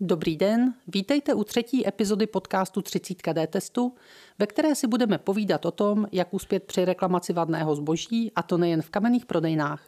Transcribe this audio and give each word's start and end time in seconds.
Dobrý 0.00 0.36
den, 0.36 0.74
vítejte 0.86 1.34
u 1.34 1.44
třetí 1.44 1.88
epizody 1.88 2.26
podcastu 2.26 2.82
30 2.82 3.32
D 3.32 3.46
testu, 3.46 3.94
ve 4.38 4.46
které 4.46 4.74
si 4.74 4.86
budeme 4.86 5.18
povídat 5.18 5.66
o 5.66 5.70
tom, 5.70 6.06
jak 6.12 6.34
uspět 6.34 6.62
při 6.62 6.84
reklamaci 6.84 7.32
vadného 7.32 7.76
zboží, 7.76 8.32
a 8.34 8.42
to 8.42 8.58
nejen 8.58 8.82
v 8.82 8.90
kamenných 8.90 9.26
prodejnách. 9.26 9.82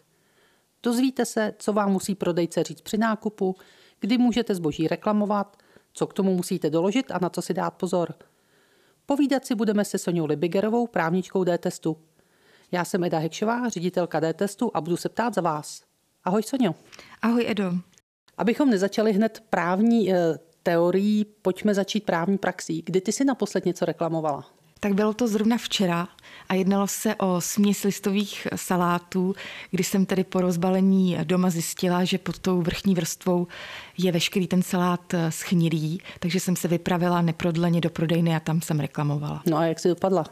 Dozvíte 0.83 1.25
se, 1.25 1.55
co 1.59 1.73
vám 1.73 1.93
musí 1.93 2.15
prodejce 2.15 2.63
říct 2.63 2.81
při 2.81 2.99
nákupu, 2.99 3.57
kdy 4.01 4.19
můžete 4.19 4.55
zboží 4.55 4.89
reklamovat, 4.89 5.57
co 5.93 6.07
k 6.07 6.15
tomu 6.15 6.35
musíte 6.35 6.71
doložit 6.71 7.11
a 7.11 7.19
na 7.19 7.31
co 7.31 7.43
si 7.43 7.55
dát 7.55 7.71
pozor. 7.71 8.15
Povídat 9.07 9.47
si 9.47 9.55
budeme 9.55 9.85
se 9.85 9.99
Soňou 9.99 10.27
Libigerovou, 10.27 10.87
právničkou 10.87 11.45
D-testu. 11.45 11.97
Já 12.73 12.85
jsem 12.85 13.05
Eda 13.05 13.19
Hekšová, 13.19 13.69
ředitelka 13.69 14.21
D-testu 14.21 14.71
a 14.75 14.81
budu 14.81 14.97
se 14.97 15.09
ptát 15.09 15.35
za 15.35 15.41
vás. 15.41 15.83
Ahoj 16.25 16.43
Sonio. 16.43 16.75
Ahoj 17.23 17.45
Edo. 17.49 17.88
Abychom 18.39 18.71
nezačali 18.71 19.13
hned 19.13 19.43
právní 19.51 20.13
e, 20.13 20.39
teorií, 20.63 21.25
pojďme 21.43 21.75
začít 21.75 22.05
právní 22.05 22.39
praxí. 22.39 22.83
Kdy 22.87 23.01
ty 23.01 23.13
si 23.13 23.25
naposled 23.25 23.65
něco 23.65 23.85
reklamovala? 23.85 24.58
Tak 24.81 24.95
bylo 24.95 25.15
to 25.15 25.29
zrovna 25.29 25.57
včera 25.59 26.09
a 26.49 26.55
jednalo 26.55 26.87
se 26.87 27.15
o 27.15 27.41
směs 27.41 27.83
listových 27.83 28.49
salátů, 28.57 29.35
kdy 29.71 29.85
jsem 29.85 30.07
tedy 30.07 30.25
po 30.25 30.41
rozbalení 30.41 31.19
doma 31.25 31.51
zjistila, 31.51 32.05
že 32.05 32.19
pod 32.19 32.39
tou 32.39 32.63
vrchní 32.63 32.95
vrstvou 32.95 33.47
je 33.99 34.13
veškerý 34.13 34.47
ten 34.47 34.63
salát 34.63 35.15
schnilý, 35.29 36.01
takže 36.21 36.41
jsem 36.41 36.57
se 36.57 36.69
vypravila 36.69 37.23
neprodleně 37.23 37.81
do 37.81 37.91
prodejny 37.91 38.37
a 38.37 38.41
tam 38.41 38.61
jsem 38.61 38.81
reklamovala. 38.81 39.43
No 39.47 39.57
a 39.57 39.65
jak 39.65 39.81
si 39.81 39.89
dopadla? 39.89 40.25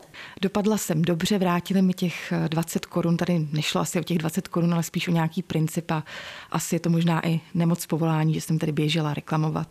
Dopadla 0.42 0.78
jsem 0.78 1.02
dobře, 1.02 1.38
vrátili 1.38 1.82
mi 1.82 1.94
těch 1.94 2.32
20 2.48 2.86
korun, 2.86 3.16
tady 3.16 3.48
nešlo 3.52 3.80
asi 3.80 4.00
o 4.00 4.02
těch 4.02 4.18
20 4.18 4.48
korun, 4.48 4.74
ale 4.74 4.82
spíš 4.82 5.08
o 5.08 5.12
nějaký 5.12 5.42
princip 5.42 5.90
a 5.90 6.04
asi 6.50 6.74
je 6.74 6.80
to 6.80 6.90
možná 6.90 7.26
i 7.26 7.40
nemoc 7.54 7.86
povolání, 7.86 8.34
že 8.34 8.40
jsem 8.40 8.58
tady 8.58 8.72
běžela 8.72 9.14
reklamovat. 9.14 9.68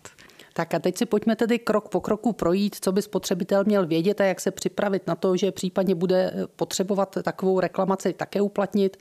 Tak 0.58 0.74
a 0.74 0.80
teď 0.80 0.98
si 0.98 1.06
pojďme 1.06 1.36
tedy 1.36 1.60
krok 1.60 1.90
po 1.90 2.02
kroku 2.02 2.34
projít, 2.34 2.76
co 2.82 2.92
by 2.92 3.02
spotřebitel 3.02 3.64
měl 3.66 3.88
vědět 3.88 4.22
a 4.22 4.24
jak 4.24 4.42
se 4.42 4.52
připravit 4.52 5.08
na 5.08 5.16
to, 5.16 5.38
že 5.38 5.52
případně 5.52 5.96
bude 5.96 6.34
potřebovat 6.56 7.18
takovou 7.24 7.60
reklamaci 7.60 8.14
také 8.14 8.42
uplatnit. 8.42 8.98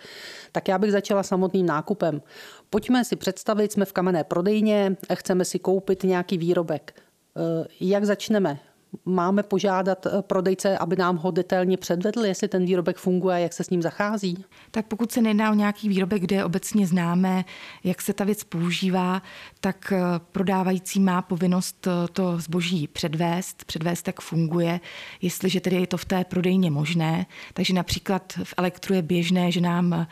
Tak 0.52 0.68
já 0.68 0.78
bych 0.78 0.92
začala 0.92 1.22
samotným 1.22 1.66
nákupem. 1.66 2.22
Pojďme 2.70 3.04
si 3.04 3.16
představit, 3.16 3.72
jsme 3.72 3.84
v 3.84 3.92
kamenné 3.92 4.24
prodejně, 4.24 4.96
chceme 5.14 5.44
si 5.44 5.58
koupit 5.58 6.02
nějaký 6.02 6.38
výrobek. 6.38 6.94
Eh, 7.36 7.66
jak 7.80 8.04
začneme? 8.04 8.60
Máme 9.04 9.42
požádat 9.42 10.06
eh, 10.06 10.10
prodejce, 10.22 10.78
aby 10.78 10.96
nám 10.96 11.16
ho 11.16 11.30
detailně 11.30 11.76
předvedl, 11.76 12.24
jestli 12.24 12.48
ten 12.48 12.64
výrobek 12.64 12.96
funguje 12.96 13.40
jak 13.40 13.52
se 13.52 13.64
s 13.64 13.70
ním 13.70 13.82
zachází? 13.82 14.44
Tak 14.70 14.86
pokud 14.86 15.12
se 15.12 15.20
nedá 15.20 15.50
o 15.50 15.54
nějaký 15.54 15.88
výrobek, 15.88 16.22
kde 16.22 16.36
je 16.36 16.44
obecně 16.44 16.86
známe, 16.86 17.44
jak 17.84 18.02
se 18.02 18.12
ta 18.12 18.24
věc 18.24 18.44
používá, 18.44 19.22
tak 19.60 19.92
eh, 19.92 20.00
prodávající 20.32 21.00
má 21.00 21.22
povinnost 21.22 21.86
eh, 21.86 22.08
to 22.12 22.40
zboží 22.40 22.88
předvést, 22.88 23.64
předvést, 23.64 24.06
jak 24.06 24.20
funguje, 24.20 24.80
jestliže 25.22 25.60
tedy 25.60 25.76
je 25.76 25.86
to 25.86 25.96
v 25.96 26.04
té 26.04 26.24
prodejně 26.24 26.70
možné. 26.70 27.26
Takže 27.54 27.74
například 27.74 28.32
v 28.44 28.54
elektru 28.56 28.94
je 28.94 29.02
běžné, 29.02 29.52
že 29.52 29.60
nám 29.60 30.06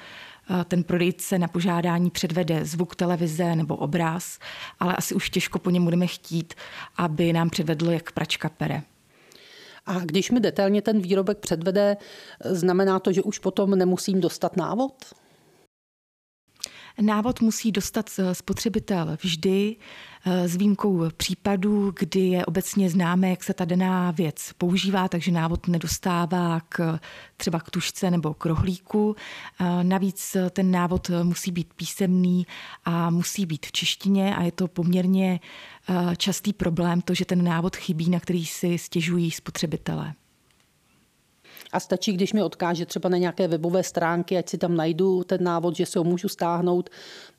ten 0.64 0.84
prodejce 0.84 1.38
na 1.38 1.48
požádání 1.48 2.10
předvede 2.10 2.64
zvuk 2.64 2.96
televize 2.96 3.56
nebo 3.56 3.76
obraz, 3.76 4.38
ale 4.80 4.96
asi 4.96 5.14
už 5.14 5.30
těžko 5.30 5.58
po 5.58 5.70
něm 5.70 5.84
budeme 5.84 6.06
chtít, 6.06 6.54
aby 6.96 7.32
nám 7.32 7.50
předvedlo, 7.50 7.90
jak 7.90 8.12
pračka 8.12 8.48
pere. 8.48 8.82
A 9.86 9.98
když 9.98 10.30
mi 10.30 10.40
detailně 10.40 10.82
ten 10.82 11.00
výrobek 11.00 11.38
předvede, 11.38 11.96
znamená 12.44 12.98
to, 12.98 13.12
že 13.12 13.22
už 13.22 13.38
potom 13.38 13.70
nemusím 13.70 14.20
dostat 14.20 14.56
návod? 14.56 14.92
Návod 17.00 17.40
musí 17.40 17.72
dostat 17.72 18.10
spotřebitel 18.32 19.16
vždy 19.22 19.76
eh, 20.26 20.48
s 20.48 20.56
výjimkou 20.56 21.10
případů, 21.16 21.92
kdy 21.98 22.20
je 22.20 22.46
obecně 22.46 22.90
známé, 22.90 23.30
jak 23.30 23.44
se 23.44 23.54
ta 23.54 23.64
daná 23.64 24.10
věc 24.10 24.52
používá, 24.58 25.08
takže 25.08 25.32
návod 25.32 25.68
nedostává 25.68 26.60
k, 26.68 26.98
třeba 27.36 27.60
k 27.60 27.70
tušce 27.70 28.10
nebo 28.10 28.34
k 28.34 28.46
rohlíku. 28.46 29.16
Eh, 29.60 29.84
navíc 29.84 30.36
ten 30.50 30.70
návod 30.70 31.10
musí 31.22 31.50
být 31.50 31.74
písemný 31.74 32.46
a 32.84 33.10
musí 33.10 33.46
být 33.46 33.66
v 33.66 33.72
češtině 33.72 34.36
a 34.36 34.42
je 34.42 34.52
to 34.52 34.68
poměrně 34.68 35.40
eh, 35.88 36.16
častý 36.16 36.52
problém, 36.52 37.00
to, 37.00 37.14
že 37.14 37.24
ten 37.24 37.44
návod 37.44 37.76
chybí, 37.76 38.10
na 38.10 38.20
který 38.20 38.46
si 38.46 38.78
stěžují 38.78 39.30
spotřebitelé. 39.30 40.14
A 41.72 41.80
stačí, 41.80 42.12
když 42.12 42.32
mi 42.32 42.42
odkáže 42.42 42.86
třeba 42.86 43.08
na 43.08 43.16
nějaké 43.16 43.48
webové 43.48 43.82
stránky, 43.82 44.38
ať 44.38 44.48
si 44.48 44.58
tam 44.58 44.76
najdu 44.76 45.24
ten 45.24 45.44
návod, 45.44 45.76
že 45.76 45.86
si 45.86 45.98
ho 45.98 46.04
můžu 46.04 46.28
stáhnout, 46.28 46.90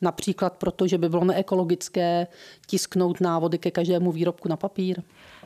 například 0.02 0.54
proto, 0.54 0.88
že 0.88 0.98
by 0.98 1.10
bylo 1.10 1.26
neekologické 1.26 2.28
tisknout 2.68 3.22
návody 3.22 3.58
ke 3.58 3.72
každému 3.72 4.12
výrobku 4.12 4.50
na 4.50 4.56
papír. 4.56 5.02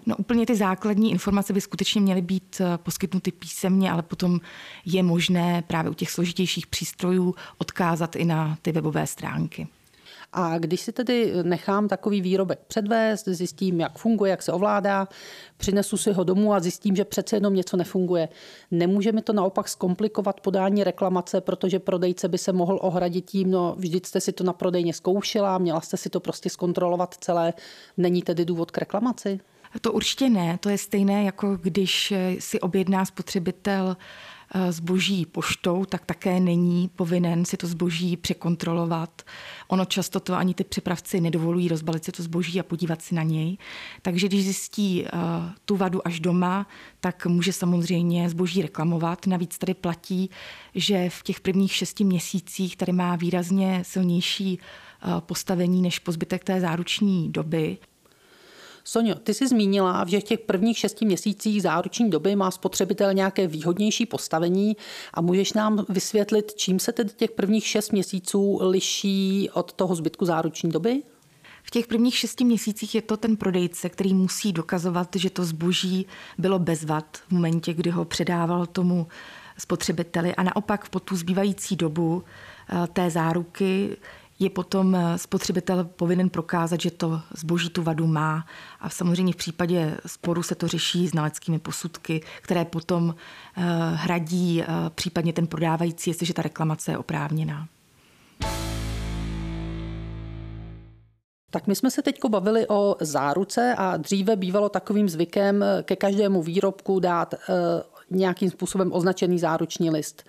No 0.06 0.16
úplně 0.18 0.46
ty 0.46 0.56
základní 0.56 1.12
informace 1.12 1.54
by 1.54 1.62
skutečně 1.62 2.02
měly 2.02 2.22
být 2.22 2.62
eh, 2.62 2.78
poskytnuty 2.78 3.32
písemně, 3.32 3.92
ale 3.92 4.04
potom 4.04 4.40
je 4.86 5.04
možné 5.04 5.64
právě 5.68 5.92
u 5.92 5.94
těch 5.94 6.12
složitějších 6.12 6.68
přístrojů 6.68 7.36
odkázat 7.58 8.16
i 8.16 8.26
na 8.26 8.58
ty 8.62 8.72
webové 8.72 9.08
stránky. 9.08 9.68
A 10.34 10.58
když 10.58 10.82
si 10.82 10.92
tedy 10.92 11.34
nechám 11.44 11.88
takový 11.88 12.22
výrobek 12.22 12.60
předvést, 12.68 13.28
zjistím, 13.28 13.80
jak 13.80 13.98
funguje, 13.98 14.30
jak 14.30 14.42
se 14.44 14.52
ovládá, 14.52 15.08
přinesu 15.58 15.98
si 15.98 16.14
ho 16.14 16.24
domů 16.24 16.54
a 16.54 16.60
zjistím, 16.60 16.96
že 16.96 17.06
přece 17.06 17.36
jenom 17.36 17.54
něco 17.54 17.78
nefunguje. 17.78 18.30
Nemůže 18.72 19.12
mi 19.12 19.22
to 19.22 19.34
naopak 19.34 19.68
zkomplikovat 19.68 20.42
podání 20.42 20.84
reklamace, 20.84 21.42
protože 21.42 21.80
prodejce 21.80 22.28
by 22.28 22.38
se 22.38 22.54
mohl 22.54 22.80
ohradit 22.82 23.26
tím, 23.26 23.52
no 23.52 23.76
vždyť 23.78 24.06
jste 24.06 24.22
si 24.22 24.32
to 24.32 24.44
na 24.44 24.54
prodejně 24.54 24.94
zkoušela, 24.94 25.58
měla 25.58 25.82
jste 25.82 25.98
si 25.98 26.10
to 26.10 26.20
prostě 26.20 26.50
zkontrolovat 26.50 27.16
celé, 27.20 27.54
není 27.98 28.22
tedy 28.22 28.46
důvod 28.46 28.72
k 28.72 28.78
reklamaci? 28.78 29.40
To 29.82 29.92
určitě 29.92 30.30
ne. 30.30 30.58
To 30.62 30.70
je 30.70 30.78
stejné, 30.78 31.24
jako 31.24 31.58
když 31.62 32.14
si 32.40 32.60
objedná 32.60 33.06
spotřebitel 33.06 33.98
zboží 34.70 35.26
poštou, 35.26 35.86
tak 35.86 36.06
také 36.06 36.40
není 36.40 36.90
povinen 36.96 37.46
si 37.46 37.58
to 37.58 37.68
zboží 37.68 38.18
překontrolovat. 38.18 39.22
Ono 39.68 39.86
často 39.86 40.20
to 40.20 40.34
ani 40.36 40.54
ty 40.54 40.64
přepravci 40.64 41.22
nedovolují 41.22 41.68
rozbalit 41.68 42.06
si 42.06 42.12
to 42.12 42.24
zboží 42.24 42.60
a 42.60 42.64
podívat 42.64 43.02
si 43.02 43.16
na 43.16 43.24
něj. 43.24 43.58
Takže 44.02 44.28
když 44.28 44.44
zjistí 44.44 45.06
eh, 45.06 45.10
tu 45.66 45.76
vadu 45.76 46.08
až 46.08 46.20
doma, 46.20 46.68
tak 47.00 47.26
může 47.26 47.54
samozřejmě 47.54 48.30
zboží 48.30 48.62
reklamovat. 48.62 49.28
Navíc 49.28 49.58
tady 49.58 49.74
platí, 49.74 50.30
že 50.76 51.10
v 51.10 51.24
těch 51.24 51.40
prvních 51.40 51.74
šesti 51.74 52.04
měsících 52.04 52.78
tady 52.78 52.92
má 52.92 53.16
výrazně 53.16 53.84
silnější 53.86 54.60
eh, 54.60 55.08
postavení 55.20 55.82
než 55.82 56.00
po 56.00 56.12
zbytek 56.12 56.44
té 56.44 56.62
záruční 56.62 57.32
doby. 57.32 57.78
Sonio, 58.90 59.16
ty 59.16 59.34
jsi 59.34 59.48
zmínila, 59.48 60.06
že 60.08 60.20
v 60.20 60.24
těch 60.24 60.40
prvních 60.40 60.78
šesti 60.78 61.06
měsících 61.06 61.62
záruční 61.62 62.10
doby 62.10 62.36
má 62.36 62.52
spotřebitel 62.52 63.14
nějaké 63.14 63.48
výhodnější 63.48 64.06
postavení 64.06 64.78
a 65.14 65.22
můžeš 65.22 65.54
nám 65.54 65.86
vysvětlit, 65.90 66.54
čím 66.56 66.80
se 66.80 66.92
tedy 66.92 67.10
těch 67.10 67.32
prvních 67.32 67.68
šest 67.68 67.92
měsíců 67.92 68.60
liší 68.62 69.50
od 69.54 69.74
toho 69.74 69.96
zbytku 69.96 70.26
záruční 70.26 70.72
doby? 70.72 71.04
V 71.64 71.72
těch 71.72 71.88
prvních 71.88 72.18
šesti 72.18 72.44
měsících 72.44 72.96
je 72.96 73.02
to 73.02 73.18
ten 73.18 73.38
prodejce, 73.38 73.90
který 73.90 74.14
musí 74.14 74.54
dokazovat, 74.54 75.10
že 75.16 75.30
to 75.30 75.46
zboží 75.46 76.06
bylo 76.38 76.60
bez 76.60 76.84
vad 76.84 77.18
v 77.18 77.32
momentě, 77.32 77.74
kdy 77.74 77.90
ho 77.90 78.06
předával 78.06 78.66
tomu 78.66 79.08
spotřebiteli 79.58 80.36
a 80.36 80.44
naopak 80.44 80.90
po 80.90 81.00
tu 81.00 81.16
zbývající 81.16 81.76
dobu 81.76 82.24
eh, 82.70 82.88
té 82.88 83.10
záruky 83.10 83.98
je 84.40 84.50
potom 84.50 84.96
eh, 84.96 85.18
spotřebitel 85.18 85.84
povinen 85.84 86.30
prokázat, 86.30 86.82
že 86.82 86.92
to 86.92 87.22
zboží 87.36 87.70
tu 87.70 87.84
vadu 87.84 88.08
má. 88.08 88.46
A 88.80 88.90
samozřejmě 88.90 89.34
v 89.34 89.36
případě 89.36 89.98
sporu 90.06 90.44
se 90.44 90.56
to 90.56 90.68
řeší 90.68 91.08
znaleckými 91.08 91.60
posudky, 91.60 92.22
které 92.42 92.66
potom 92.66 93.16
eh, 93.58 93.64
hradí 93.94 94.62
eh, 94.62 94.66
případně 94.96 95.34
ten 95.34 95.48
prodávající, 95.48 96.10
jestliže 96.10 96.34
ta 96.34 96.42
reklamace 96.42 96.92
je 96.92 96.98
oprávněná. 96.98 97.68
Tak 101.52 101.68
my 101.68 101.76
jsme 101.76 101.92
se 101.92 102.02
teď 102.02 102.20
bavili 102.30 102.68
o 102.68 102.96
záruce 103.00 103.76
a 103.78 103.98
dříve 103.98 104.36
bývalo 104.36 104.70
takovým 104.70 105.10
zvykem 105.10 105.66
ke 105.84 105.96
každému 105.96 106.44
výrobku 106.44 107.00
dát 107.00 107.36
nějakým 108.10 108.50
způsobem 108.50 108.94
označený 108.94 109.40
záruční 109.40 109.90
list. 109.90 110.24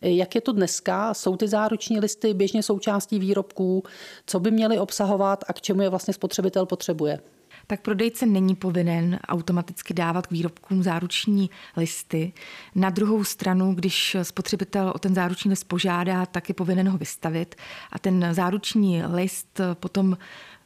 Jak 0.00 0.34
je 0.34 0.40
to 0.40 0.52
dneska? 0.52 1.14
Jsou 1.14 1.36
ty 1.36 1.48
záruční 1.48 2.00
listy 2.00 2.34
běžně 2.34 2.62
součástí 2.62 3.18
výrobků? 3.18 3.82
Co 4.26 4.40
by 4.40 4.50
měly 4.50 4.78
obsahovat 4.78 5.44
a 5.48 5.52
k 5.52 5.60
čemu 5.60 5.82
je 5.82 5.88
vlastně 5.88 6.14
spotřebitel 6.14 6.66
potřebuje? 6.66 7.20
tak 7.66 7.80
prodejce 7.80 8.26
není 8.26 8.54
povinen 8.54 9.18
automaticky 9.28 9.94
dávat 9.94 10.26
k 10.26 10.30
výrobkům 10.30 10.82
záruční 10.82 11.50
listy. 11.76 12.32
Na 12.74 12.90
druhou 12.90 13.24
stranu, 13.24 13.74
když 13.74 14.16
spotřebitel 14.22 14.92
o 14.94 14.98
ten 14.98 15.14
záruční 15.14 15.50
list 15.50 15.64
požádá, 15.64 16.26
tak 16.26 16.48
je 16.48 16.54
povinen 16.54 16.88
ho 16.88 16.98
vystavit 16.98 17.54
a 17.92 17.98
ten 17.98 18.28
záruční 18.32 19.02
list 19.04 19.60
potom 19.74 20.16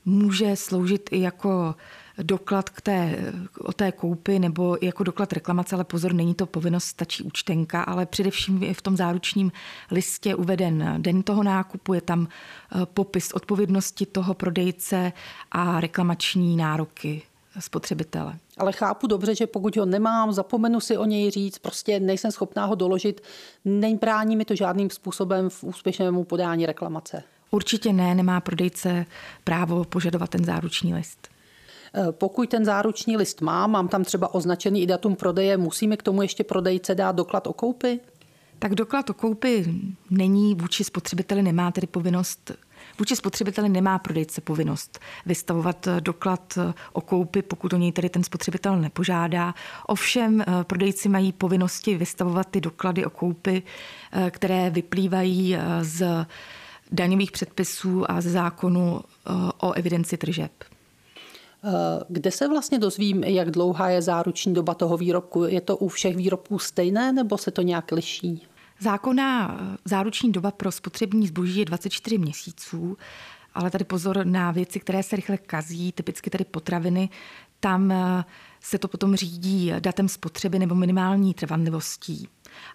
může 0.04 0.56
sloužit 0.56 1.08
i 1.12 1.20
jako 1.20 1.74
doklad 2.22 2.70
k 2.70 2.80
té, 2.80 3.16
o 3.58 3.72
té 3.72 3.92
koupi 3.92 4.38
nebo 4.38 4.76
jako 4.82 5.04
doklad 5.04 5.32
reklamace, 5.32 5.74
ale 5.74 5.84
pozor, 5.84 6.12
není 6.12 6.34
to 6.34 6.46
povinnost, 6.46 6.84
stačí 6.84 7.22
účtenka, 7.22 7.82
ale 7.82 8.06
především 8.06 8.62
je 8.62 8.74
v 8.74 8.82
tom 8.82 8.96
záručním 8.96 9.52
listě 9.90 10.34
uveden 10.34 10.94
den 10.98 11.22
toho 11.22 11.42
nákupu, 11.42 11.94
je 11.94 12.00
tam 12.00 12.28
eh, 12.28 12.86
popis 12.86 13.32
odpovědnosti 13.32 14.06
toho 14.06 14.34
prodejce 14.34 15.12
a 15.52 15.80
reklamační 15.80 16.56
nároky 16.56 17.22
spotřebitele. 17.60 18.38
Ale 18.58 18.72
chápu 18.72 19.06
dobře, 19.06 19.34
že 19.34 19.46
pokud 19.46 19.76
ho 19.76 19.86
nemám, 19.86 20.32
zapomenu 20.32 20.80
si 20.80 20.96
o 20.96 21.04
něj 21.04 21.30
říct, 21.30 21.58
prostě 21.58 22.00
nejsem 22.00 22.32
schopná 22.32 22.64
ho 22.64 22.74
doložit, 22.74 23.20
nebrání 23.64 24.36
mi 24.36 24.44
to 24.44 24.54
žádným 24.54 24.90
způsobem 24.90 25.50
v 25.50 25.64
úspěšnému 25.64 26.24
podání 26.24 26.66
reklamace. 26.66 27.22
Určitě 27.50 27.92
ne, 27.92 28.14
nemá 28.14 28.40
prodejce 28.40 29.06
právo 29.44 29.84
požadovat 29.84 30.30
ten 30.30 30.44
záruční 30.44 30.94
list. 30.94 31.28
Eh, 31.96 32.12
pokud 32.12 32.48
ten 32.48 32.64
záruční 32.64 33.16
list 33.16 33.40
mám, 33.40 33.70
mám 33.70 33.88
tam 33.88 34.04
třeba 34.04 34.34
označený 34.34 34.82
i 34.82 34.86
datum 34.86 35.16
prodeje, 35.16 35.56
musíme 35.56 35.96
k 35.96 36.02
tomu 36.02 36.22
ještě 36.22 36.44
prodejce 36.44 36.94
dát 36.94 37.16
doklad 37.16 37.46
o 37.46 37.52
koupi? 37.52 38.00
Tak 38.58 38.74
doklad 38.74 39.10
o 39.10 39.14
koupi 39.14 39.74
není 40.10 40.54
vůči 40.54 40.84
spotřebiteli, 40.84 41.42
nemá 41.42 41.70
tedy 41.70 41.86
povinnost 41.86 42.52
Vůči 42.98 43.16
spotřebiteli 43.16 43.68
nemá 43.68 43.98
prodejce 43.98 44.40
povinnost 44.40 44.98
vystavovat 45.26 45.88
doklad 46.00 46.58
o 46.92 47.00
koupi, 47.00 47.42
pokud 47.42 47.72
o 47.72 47.76
něj 47.76 47.92
tedy 47.92 48.08
ten 48.08 48.24
spotřebitel 48.24 48.76
nepožádá. 48.76 49.54
Ovšem 49.86 50.40
eh, 50.40 50.44
prodejci 50.64 51.08
mají 51.08 51.32
povinnosti 51.32 51.96
vystavovat 51.96 52.48
ty 52.50 52.60
doklady 52.60 53.04
o 53.04 53.10
koupi, 53.10 53.62
eh, 54.12 54.30
které 54.30 54.70
vyplývají 54.70 55.56
z 55.82 56.26
daňových 56.92 57.32
předpisů 57.32 58.10
a 58.10 58.20
ze 58.20 58.30
zákonu 58.30 59.00
o 59.60 59.72
evidenci 59.72 60.16
tržeb. 60.16 60.52
Eh, 61.66 62.04
kde 62.08 62.30
se 62.30 62.48
vlastně 62.48 62.78
dozvím, 62.78 63.24
jak 63.24 63.50
dlouhá 63.50 63.88
je 63.88 64.02
záruční 64.02 64.54
doba 64.54 64.74
toho 64.74 64.96
výrobku? 64.96 65.44
Je 65.44 65.60
to 65.60 65.76
u 65.76 65.88
všech 65.88 66.16
výrobků 66.16 66.58
stejné 66.58 67.12
nebo 67.12 67.38
se 67.38 67.50
to 67.50 67.62
nějak 67.62 67.92
liší? 67.92 68.46
Zákonná 68.80 69.58
eh, 69.60 69.76
záruční 69.84 70.32
doba 70.32 70.50
pro 70.50 70.72
spotřební 70.72 71.26
zboží 71.26 71.58
je 71.58 71.64
24 71.64 72.18
měsíců, 72.18 72.96
ale 73.54 73.70
tady 73.70 73.84
pozor 73.84 74.26
na 74.26 74.50
věci, 74.50 74.80
které 74.80 75.02
se 75.02 75.16
rychle 75.16 75.38
kazí, 75.38 75.92
typicky 75.92 76.30
tady 76.30 76.44
potraviny. 76.44 77.08
Tam 77.60 77.92
eh, 77.92 78.24
se 78.60 78.78
to 78.78 78.88
potom 78.88 79.16
řídí 79.16 79.72
datem 79.80 80.08
spotřeby 80.08 80.58
nebo 80.58 80.74
minimální 80.74 81.34
trvanlivostí. 81.34 82.28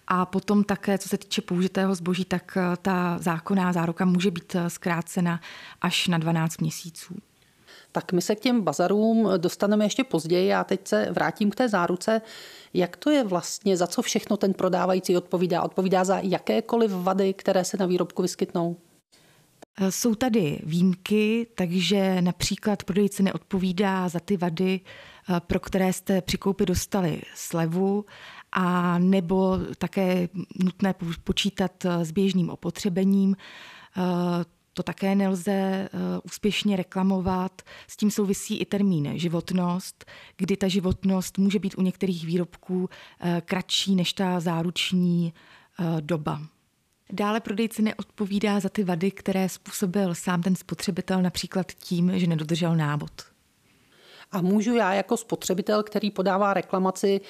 A 0.08 0.26
potom 0.26 0.64
také, 0.64 0.98
co 0.98 1.08
se 1.08 1.18
týče 1.18 1.42
použitého 1.42 1.94
zboží, 1.94 2.24
tak 2.24 2.58
ta 2.82 3.18
zákonná 3.18 3.72
záruka 3.72 4.04
může 4.04 4.30
být 4.30 4.56
zkrácena 4.68 5.40
až 5.80 6.08
na 6.08 6.18
12 6.18 6.60
měsíců. 6.60 7.14
Tak 7.92 8.12
my 8.12 8.22
se 8.22 8.34
k 8.34 8.40
těm 8.40 8.62
bazarům 8.62 9.28
dostaneme 9.36 9.84
ještě 9.84 10.04
později. 10.04 10.48
Já 10.48 10.64
teď 10.64 10.88
se 10.88 11.08
vrátím 11.10 11.50
k 11.50 11.54
té 11.54 11.68
záruce. 11.68 12.20
Jak 12.74 12.96
to 12.96 13.10
je 13.10 13.24
vlastně, 13.24 13.76
za 13.76 13.86
co 13.86 14.02
všechno 14.02 14.36
ten 14.36 14.54
prodávající 14.54 15.16
odpovídá? 15.16 15.62
Odpovídá 15.62 16.04
za 16.04 16.18
jakékoliv 16.18 16.90
vady, 16.90 17.34
které 17.34 17.64
se 17.64 17.76
na 17.76 17.86
výrobku 17.86 18.22
vyskytnou? 18.22 18.76
Jsou 19.90 20.14
tady 20.14 20.60
výjimky, 20.62 21.46
takže 21.54 22.22
například 22.22 22.84
prodejce 22.84 23.22
neodpovídá 23.22 24.08
za 24.08 24.20
ty 24.20 24.36
vady, 24.36 24.80
pro 25.46 25.60
které 25.60 25.92
jste 25.92 26.22
při 26.22 26.38
koupi 26.38 26.66
dostali 26.66 27.22
slevu, 27.34 28.04
a 28.52 28.98
nebo 28.98 29.58
také 29.78 30.28
nutné 30.64 30.94
počítat 31.24 31.86
s 32.02 32.10
běžným 32.10 32.50
opotřebením 32.50 33.36
to 34.74 34.82
také 34.82 35.14
nelze 35.14 35.52
eh, 35.52 35.88
úspěšně 36.24 36.76
reklamovat. 36.76 37.62
S 37.88 37.96
tím 37.96 38.10
souvisí 38.10 38.58
i 38.58 38.64
termín 38.64 39.18
životnost, 39.18 40.04
kdy 40.36 40.56
ta 40.56 40.68
životnost 40.68 41.38
může 41.38 41.58
být 41.58 41.74
u 41.78 41.82
některých 41.82 42.26
výrobků 42.26 42.88
eh, 43.20 43.42
kratší 43.44 43.94
než 43.94 44.12
ta 44.12 44.40
záruční 44.40 45.34
eh, 45.78 46.00
doba. 46.00 46.40
Dále 47.10 47.40
prodejce 47.40 47.82
neodpovídá 47.82 48.60
za 48.60 48.68
ty 48.68 48.84
vady, 48.84 49.10
které 49.10 49.48
způsobil 49.48 50.14
sám 50.14 50.42
ten 50.42 50.56
spotřebitel, 50.56 51.22
například 51.22 51.72
tím, 51.72 52.18
že 52.18 52.26
nedodržel 52.26 52.76
návod. 52.76 53.12
A 54.32 54.40
můžu 54.40 54.76
já 54.76 54.94
jako 54.94 55.16
spotřebitel, 55.16 55.82
který 55.82 56.10
podává 56.10 56.54
reklamaci, 56.54 57.20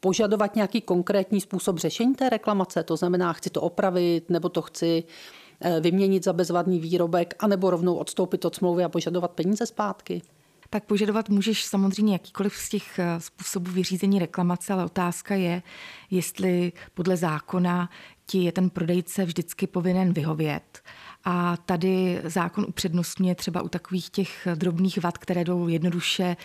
požadovat 0.00 0.56
nějaký 0.56 0.80
konkrétní 0.80 1.40
způsob 1.40 1.78
řešení 1.78 2.14
té 2.14 2.30
reklamace? 2.30 2.82
To 2.82 2.96
znamená, 2.96 3.32
chci 3.32 3.50
to 3.50 3.60
opravit, 3.60 4.30
nebo 4.30 4.48
to 4.48 4.62
chci 4.62 5.04
Eh, 5.04 5.41
vyměnit 5.80 6.24
za 6.24 6.32
bezvadný 6.32 6.80
výrobek, 6.80 7.34
anebo 7.38 7.70
rovnou 7.70 7.94
odstoupit 7.94 8.44
od 8.44 8.54
smlouvy 8.54 8.84
a 8.84 8.88
požadovat 8.88 9.30
peníze 9.30 9.66
zpátky? 9.66 10.22
Tak 10.70 10.84
požadovat 10.84 11.28
můžeš 11.28 11.64
samozřejmě 11.64 12.12
jakýkoliv 12.12 12.54
z 12.56 12.68
těch 12.68 12.98
eh, 12.98 13.20
způsobů 13.20 13.70
vyřízení 13.70 14.18
reklamace, 14.18 14.72
ale 14.72 14.84
otázka 14.84 15.34
je, 15.34 15.62
jestli 16.10 16.72
podle 16.94 17.16
zákona 17.16 17.90
ti 18.26 18.38
je 18.38 18.52
ten 18.52 18.70
prodejce 18.70 19.24
vždycky 19.24 19.66
povinen 19.66 20.12
vyhovět. 20.12 20.80
A 21.24 21.56
tady 21.56 22.20
zákon 22.24 22.64
upřednostňuje 22.68 23.34
třeba 23.34 23.62
u 23.62 23.68
takových 23.68 24.10
těch 24.10 24.48
drobných 24.54 25.02
vad, 25.02 25.18
které 25.18 25.44
jdou 25.44 25.68
jednoduše 25.68 26.36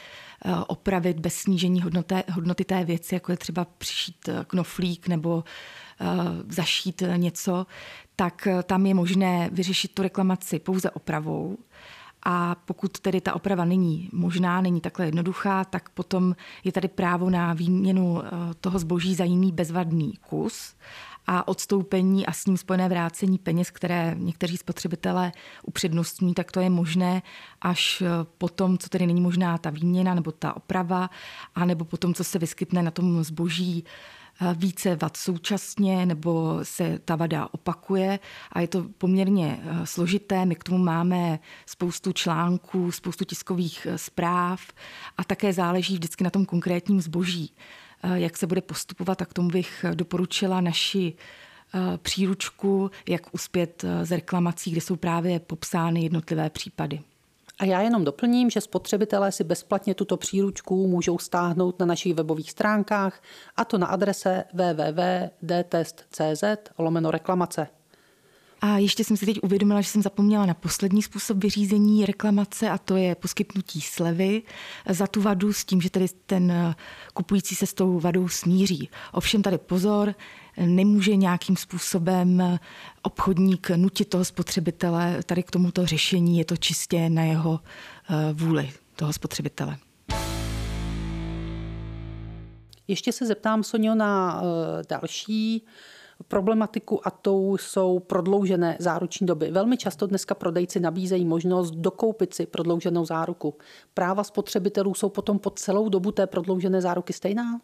eh, 0.46 0.56
opravit 0.68 1.20
bez 1.20 1.36
snížení 1.36 1.82
hodnoty, 1.82 2.16
hodnoty 2.32 2.66
té 2.66 2.84
věci, 2.84 3.16
jako 3.16 3.32
je 3.32 3.38
třeba 3.38 3.66
přišít 3.78 4.30
knoflík 4.48 5.08
nebo 5.08 5.44
zašít 6.50 7.04
něco, 7.16 7.66
tak 8.16 8.48
eh, 8.48 8.64
tam 8.64 8.86
je 8.86 8.94
možné 8.94 9.50
vyřešit 9.52 9.94
tu 9.94 10.02
reklamaci 10.02 10.60
pouze 10.60 10.92
opravou. 10.92 11.58
A 12.26 12.56
pokud 12.66 13.00
tedy 13.00 13.22
ta 13.22 13.36
oprava 13.36 13.66
není 13.66 14.10
možná, 14.14 14.62
není 14.62 14.82
takhle 14.82 15.06
jednoduchá, 15.06 15.64
tak 15.64 15.90
potom 15.90 16.36
je 16.64 16.72
tady 16.72 16.88
právo 16.88 17.30
na 17.30 17.54
výměnu 17.54 18.24
eh, 18.24 18.30
toho 18.62 18.80
zboží 18.80 19.16
za 19.16 19.24
jiný 19.24 19.52
bezvadný 19.52 20.14
kus 20.30 20.76
a 21.28 21.48
odstoupení 21.48 22.26
a 22.26 22.34
s 22.34 22.46
ním 22.46 22.58
spojené 22.58 22.90
vrácení 22.90 23.38
peněz, 23.38 23.72
které 23.72 24.16
někteří 24.18 24.58
spotřebitelé 24.58 25.32
upřednostní, 25.64 26.34
tak 26.34 26.52
to 26.52 26.60
je 26.60 26.70
možné 26.70 27.22
až 27.62 28.02
eh, 28.02 28.08
potom, 28.38 28.78
co 28.78 28.90
tedy 28.90 29.08
není 29.08 29.22
možná 29.22 29.58
ta 29.58 29.70
výměna 29.70 30.14
nebo 30.14 30.32
ta 30.32 30.58
oprava, 30.58 31.10
anebo 31.56 31.86
potom, 31.86 32.14
co 32.14 32.24
se 32.24 32.40
vyskytne 32.40 32.82
na 32.84 32.92
tom 32.92 33.24
zboží 33.24 33.84
více 34.54 34.96
vad 34.96 35.18
současně 35.18 36.06
nebo 36.06 36.60
se 36.64 37.00
ta 37.06 37.16
vada 37.16 37.48
opakuje 37.52 38.20
a 38.52 38.62
je 38.62 38.68
to 38.68 38.86
poměrně 38.98 39.60
eh, 39.64 39.86
složité. 39.86 40.46
My 40.46 40.56
k 40.56 40.64
tomu 40.64 40.78
máme 40.78 41.40
spoustu 41.66 42.12
článků, 42.12 42.92
spoustu 42.92 43.26
tiskových 43.26 43.88
eh, 43.90 43.98
zpráv 43.98 44.62
a 45.18 45.24
také 45.24 45.54
záleží 45.54 45.94
vždycky 45.94 46.24
na 46.24 46.30
tom 46.30 46.46
konkrétním 46.46 47.02
zboží. 47.02 47.54
Eh, 48.04 48.20
jak 48.20 48.38
se 48.38 48.48
bude 48.48 48.62
postupovat, 48.62 49.18
tak 49.18 49.34
tomu 49.34 49.50
bych 49.50 49.86
doporučila 49.94 50.62
naši 50.62 51.14
příručku, 52.02 52.92
jak 53.10 53.34
uspět 53.34 53.86
z 54.04 54.12
reklamací, 54.12 54.72
kde 54.72 54.82
jsou 54.82 54.96
právě 54.96 55.40
popsány 55.40 56.04
jednotlivé 56.04 56.50
případy. 56.50 57.02
A 57.60 57.66
já 57.66 57.82
jenom 57.82 58.04
doplním, 58.04 58.50
že 58.50 58.62
spotřebitelé 58.62 59.32
si 59.32 59.44
bezplatně 59.44 59.96
tuto 59.96 60.18
příručku 60.18 60.88
můžou 60.88 61.18
stáhnout 61.18 61.80
na 61.80 61.86
našich 61.86 62.14
webových 62.14 62.52
stránkách, 62.52 63.22
a 63.56 63.66
to 63.66 63.78
na 63.78 63.88
adrese 63.88 64.44
www.dtest.cz 64.54 66.44
lomeno 66.78 67.12
reklamace. 67.12 67.68
A 68.62 68.78
ještě 68.78 69.04
jsem 69.04 69.18
si 69.18 69.26
teď 69.26 69.40
uvědomila, 69.44 69.82
že 69.82 69.90
jsem 69.90 70.02
zapomněla 70.02 70.46
na 70.46 70.54
poslední 70.54 71.02
způsob 71.04 71.38
vyřízení 71.38 72.06
reklamace 72.06 72.70
a 72.70 72.78
to 72.78 72.96
je 72.96 73.16
poskytnutí 73.16 73.82
slevy 73.82 74.42
za 74.90 75.08
tu 75.08 75.22
vadu 75.22 75.54
s 75.54 75.66
tím, 75.66 75.82
že 75.82 75.90
tedy 75.90 76.06
ten 76.26 76.76
kupující 77.14 77.56
se 77.56 77.66
s 77.66 77.74
tou 77.74 78.00
vadou 78.00 78.28
smíří. 78.28 78.90
Ovšem 79.12 79.42
tady 79.42 79.58
pozor, 79.58 80.16
nemůže 80.58 81.16
nějakým 81.16 81.58
způsobem 81.58 82.60
obchodník 83.02 83.70
nutit 83.70 84.10
toho 84.10 84.26
spotřebitele 84.26 85.24
tady 85.26 85.44
k 85.44 85.52
tomuto 85.52 85.86
řešení, 85.86 86.38
je 86.38 86.46
to 86.46 86.58
čistě 86.58 87.10
na 87.10 87.24
jeho 87.24 87.60
eh, 88.10 88.34
vůli 88.34 88.72
toho 88.96 89.14
spotřebitele. 89.14 89.78
Ještě 92.88 93.12
se 93.12 93.26
zeptám, 93.26 93.64
Sonio, 93.64 93.96
na 93.96 94.42
eh, 94.42 94.84
další 94.90 95.66
problematiku 96.28 97.08
a 97.08 97.12
tou 97.12 97.58
jsou 97.58 98.00
prodloužené 98.00 98.78
záruční 98.80 99.28
doby. 99.28 99.52
Velmi 99.52 99.78
často 99.78 100.08
dneska 100.08 100.36
prodejci 100.36 100.80
nabízejí 100.80 101.26
možnost 101.26 101.72
dokoupit 101.72 102.34
si 102.34 102.46
prodlouženou 102.46 103.06
záruku. 103.06 103.56
Práva 103.94 104.24
spotřebitelů 104.24 104.94
jsou 104.94 105.10
potom 105.10 105.40
po 105.40 105.50
celou 105.50 105.90
dobu 105.90 106.12
té 106.12 106.28
prodloužené 106.28 106.82
záruky 106.82 107.14
stejná? 107.14 107.60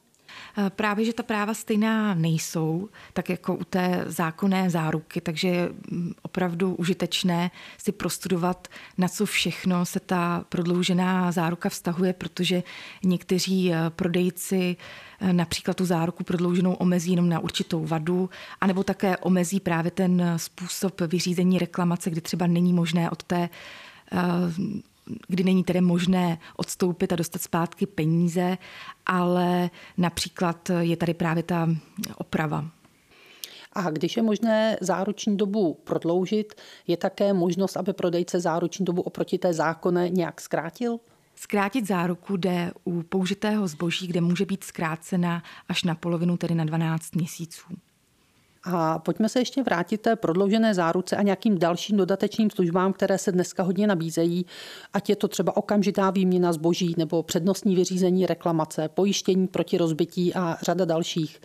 Eh, 0.58 0.70
právě, 0.70 1.06
že 1.06 1.14
ta 1.14 1.24
práva 1.24 1.54
stejná 1.54 2.14
nejsou, 2.14 2.90
tak 3.14 3.30
jako 3.30 3.56
u 3.56 3.64
té 3.64 4.04
zákonné 4.08 4.70
záruky, 4.70 5.22
takže 5.22 5.48
je 5.48 5.70
mm, 5.92 6.14
opravdu 6.22 6.76
užitečné 6.76 7.52
si 7.78 7.92
prostudovat, 7.92 8.68
na 8.98 9.08
co 9.08 9.26
všechno 9.26 9.86
se 9.86 10.00
ta 10.00 10.46
prodloužená 10.50 11.32
záruka 11.32 11.70
vztahuje, 11.70 12.14
protože 12.14 12.64
někteří 13.04 13.74
eh, 13.74 13.78
prodejci 13.90 14.76
eh, 15.20 15.34
například 15.34 15.78
tu 15.78 15.86
záruku 15.86 16.24
prodlouženou 16.24 16.74
omezí 16.74 17.12
jenom 17.12 17.30
na 17.30 17.40
určitou 17.40 17.86
vadu, 17.86 18.30
anebo 18.62 18.84
také 18.84 19.18
omezí 19.18 19.60
právě 19.60 19.92
ten 19.92 20.34
způsob 20.38 21.02
vyřízení 21.02 21.60
reklamace, 21.60 22.10
kdy 22.10 22.22
třeba 22.22 22.48
není 22.48 22.74
možné 22.74 23.10
od 23.10 23.24
té 23.24 23.50
kdy 25.28 25.44
není 25.44 25.64
tedy 25.64 25.82
možné 25.82 26.38
odstoupit 26.58 27.14
a 27.14 27.16
dostat 27.16 27.42
zpátky 27.42 27.86
peníze, 27.86 28.58
ale 29.06 29.70
například 29.98 30.72
je 30.80 30.98
tady 30.98 31.14
právě 31.14 31.44
ta 31.44 31.70
oprava. 32.18 32.66
A 33.74 33.90
když 33.90 34.18
je 34.18 34.24
možné 34.24 34.78
záruční 34.82 35.38
dobu 35.38 35.74
prodloužit, 35.84 36.54
je 36.88 36.98
také 36.98 37.34
možnost, 37.34 37.78
aby 37.78 37.94
prodejce 37.94 38.40
záruční 38.40 38.86
dobu 38.86 39.02
oproti 39.02 39.38
té 39.38 39.54
zákone 39.54 40.10
nějak 40.10 40.42
zkrátil? 40.42 41.00
Zkrátit 41.36 41.88
záruku 41.88 42.38
jde 42.38 42.72
u 42.84 43.04
použitého 43.04 43.68
zboží, 43.68 44.08
kde 44.08 44.22
může 44.22 44.46
být 44.46 44.64
zkrácena 44.64 45.44
až 45.70 45.84
na 45.84 45.96
polovinu, 45.96 46.38
tedy 46.38 46.56
na 46.56 46.66
12 46.66 47.16
měsíců. 47.16 47.66
A 48.64 49.00
pojďme 49.00 49.30
se 49.30 49.40
ještě 49.40 49.64
vrátit 49.64 50.02
té 50.02 50.16
prodloužené 50.16 50.74
záruce 50.74 51.16
a 51.16 51.22
nějakým 51.22 51.60
dalším 51.60 51.98
dodatečným 51.98 52.50
službám, 52.50 52.94
které 52.94 53.18
se 53.18 53.32
dneska 53.32 53.64
hodně 53.64 53.88
nabízejí, 53.88 54.46
ať 54.94 55.10
je 55.10 55.16
to 55.16 55.28
třeba 55.28 55.58
okamžitá 55.58 56.10
výměna 56.12 56.54
zboží 56.54 56.96
nebo 56.98 57.24
přednostní 57.24 57.76
vyřízení 57.76 58.26
reklamace, 58.26 58.90
pojištění 58.90 59.48
proti 59.48 59.78
rozbití 59.78 60.34
a 60.34 60.58
řada 60.62 60.86
dalších. 60.86 61.42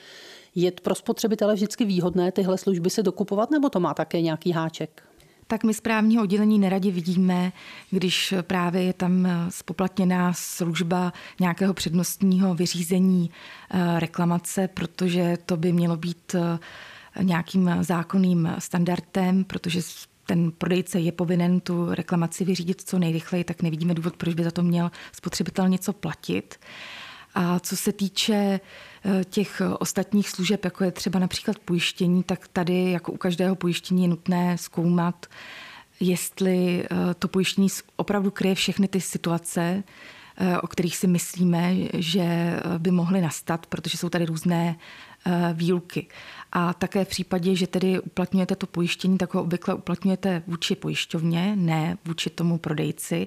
Je 0.54 0.72
pro 0.82 0.94
spotřebitele 0.94 1.54
vždycky 1.54 1.84
výhodné 1.84 2.32
tyhle 2.32 2.58
služby 2.58 2.90
se 2.90 3.02
dokupovat, 3.02 3.50
nebo 3.50 3.70
to 3.70 3.80
má 3.80 3.94
také 3.94 4.20
nějaký 4.20 4.52
háček? 4.52 5.02
tak 5.50 5.64
my 5.64 5.74
z 5.74 5.80
právního 5.80 6.22
oddělení 6.22 6.58
neradi 6.58 6.90
vidíme, 6.90 7.52
když 7.90 8.34
právě 8.42 8.82
je 8.82 8.92
tam 8.92 9.28
spoplatněná 9.48 10.32
služba 10.36 11.12
nějakého 11.40 11.74
přednostního 11.74 12.54
vyřízení 12.54 13.30
eh, 13.70 14.00
reklamace, 14.00 14.68
protože 14.68 15.38
to 15.46 15.56
by 15.56 15.72
mělo 15.72 15.96
být 15.96 16.34
eh, 16.34 16.58
nějakým 17.22 17.70
zákonným 17.80 18.54
standardem, 18.58 19.44
protože 19.44 19.80
ten 20.26 20.52
prodejce 20.52 21.00
je 21.00 21.12
povinen 21.12 21.60
tu 21.60 21.94
reklamaci 21.94 22.44
vyřídit 22.44 22.80
co 22.80 22.98
nejrychleji, 22.98 23.44
tak 23.44 23.62
nevidíme 23.62 23.94
důvod, 23.94 24.16
proč 24.16 24.34
by 24.34 24.44
za 24.44 24.50
to 24.50 24.62
měl 24.62 24.90
spotřebitel 25.12 25.68
něco 25.68 25.92
platit. 25.92 26.58
A 27.34 27.60
co 27.60 27.76
se 27.76 27.92
týče 27.92 28.34
eh, 29.04 29.24
těch 29.24 29.62
ostatních 29.78 30.28
služeb, 30.28 30.64
jako 30.64 30.84
je 30.84 30.90
třeba 30.90 31.18
například 31.18 31.58
pojištění, 31.58 32.22
tak 32.22 32.48
tady 32.48 32.90
jako 32.90 33.12
u 33.12 33.16
každého 33.16 33.54
pojištění 33.56 34.02
je 34.02 34.08
nutné 34.08 34.58
zkoumat, 34.58 35.26
jestli 36.00 36.84
eh, 36.84 37.14
to 37.18 37.28
pojištění 37.28 37.68
opravdu 37.96 38.30
kryje 38.30 38.54
všechny 38.54 38.88
ty 38.88 39.00
situace, 39.00 39.84
eh, 40.36 40.58
o 40.58 40.66
kterých 40.66 40.96
si 40.96 41.06
myslíme, 41.06 41.74
že 41.94 42.58
by 42.78 42.90
mohly 42.90 43.20
nastat, 43.20 43.66
protože 43.66 43.98
jsou 43.98 44.08
tady 44.08 44.26
různé 44.26 44.76
výluky. 45.52 46.06
A 46.52 46.74
také 46.74 47.04
v 47.04 47.08
případě, 47.08 47.56
že 47.56 47.66
tedy 47.66 48.00
uplatňujete 48.00 48.56
to 48.56 48.66
pojištění, 48.66 49.18
tak 49.18 49.34
ho 49.34 49.42
obvykle 49.42 49.74
uplatňujete 49.74 50.42
vůči 50.46 50.74
pojišťovně, 50.74 51.56
ne 51.56 51.98
vůči 52.04 52.30
tomu 52.30 52.58
prodejci. 52.58 53.26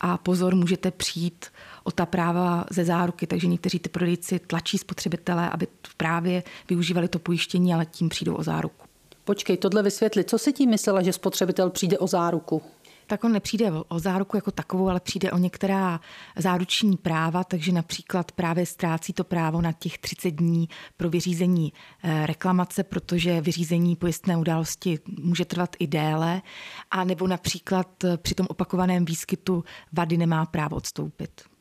A 0.00 0.18
pozor, 0.18 0.54
můžete 0.54 0.90
přijít 0.90 1.46
o 1.84 1.90
ta 1.90 2.06
práva 2.06 2.64
ze 2.70 2.84
záruky, 2.84 3.26
takže 3.26 3.46
někteří 3.46 3.78
ty 3.78 3.88
prodejci 3.88 4.38
tlačí 4.38 4.78
spotřebitele, 4.78 5.50
aby 5.50 5.66
právě 5.96 6.42
využívali 6.68 7.08
to 7.08 7.18
pojištění, 7.18 7.74
ale 7.74 7.86
tím 7.86 8.08
přijdou 8.08 8.34
o 8.34 8.42
záruku. 8.42 8.86
Počkej, 9.24 9.56
tohle 9.56 9.82
vysvětli. 9.82 10.24
Co 10.24 10.38
si 10.38 10.52
tím 10.52 10.70
myslela, 10.70 11.02
že 11.02 11.12
spotřebitel 11.12 11.70
přijde 11.70 11.98
o 11.98 12.06
záruku? 12.06 12.62
Tak 13.08 13.24
on 13.24 13.32
nepřijde 13.32 13.72
o 13.88 13.98
záruku 13.98 14.36
jako 14.36 14.50
takovou, 14.50 14.88
ale 14.88 15.00
přijde 15.00 15.32
o 15.32 15.38
některá 15.38 16.00
záruční 16.36 16.96
práva, 16.96 17.44
takže 17.44 17.72
například 17.72 18.32
právě 18.32 18.66
ztrácí 18.66 19.12
to 19.12 19.24
právo 19.24 19.60
na 19.60 19.72
těch 19.72 19.98
30 19.98 20.30
dní 20.30 20.68
pro 20.96 21.10
vyřízení 21.10 21.72
eh, 22.02 22.26
reklamace, 22.26 22.84
protože 22.84 23.40
vyřízení 23.40 23.96
pojistné 23.96 24.36
události 24.36 24.98
může 25.22 25.44
trvat 25.44 25.76
i 25.78 25.86
déle, 25.86 26.42
a 26.90 27.04
nebo 27.04 27.26
například 27.26 28.04
eh, 28.04 28.16
při 28.16 28.34
tom 28.34 28.46
opakovaném 28.50 29.04
výskytu 29.04 29.64
vady 29.92 30.16
nemá 30.16 30.46
právo 30.46 30.76
odstoupit. 30.76 31.57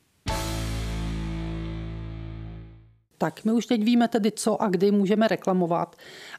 Tak 3.17 3.45
my 3.45 3.51
už 3.51 3.65
teď 3.65 3.83
víme 3.83 4.07
tedy, 4.07 4.31
co 4.31 4.61
a 4.61 4.67
kdy 4.67 4.91
můžeme 4.91 5.27
reklamovat, 5.27 5.95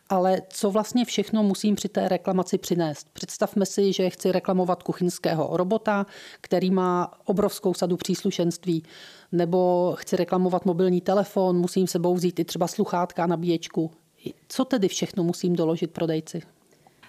ale 0.09 0.43
co 0.49 0.71
vlastně 0.71 1.05
všechno 1.05 1.43
musím 1.43 1.75
při 1.75 1.89
té 1.89 2.09
reklamaci 2.09 2.59
přinést. 2.59 3.09
Představme 3.13 3.67
si, 3.67 3.93
že 3.93 4.11
chci 4.11 4.33
reklamovat 4.33 4.83
kuchyňského 4.83 5.57
robota, 5.57 6.07
který 6.41 6.71
má 6.71 7.13
obrovskou 7.25 7.75
sadu 7.75 7.97
příslušenství, 7.97 8.83
nebo 9.33 9.93
chci 9.99 10.17
reklamovat 10.17 10.65
mobilní 10.65 11.01
telefon, 11.01 11.57
musím 11.57 11.87
sebou 11.87 12.15
vzít 12.15 12.39
i 12.39 12.45
třeba 12.45 12.67
sluchátka 12.67 13.25
a 13.25 13.27
nabíječku. 13.27 13.91
Co 14.49 14.65
tedy 14.65 14.89
všechno 14.89 15.25
musím 15.25 15.57
doložit 15.57 15.91
prodejci? 15.91 16.43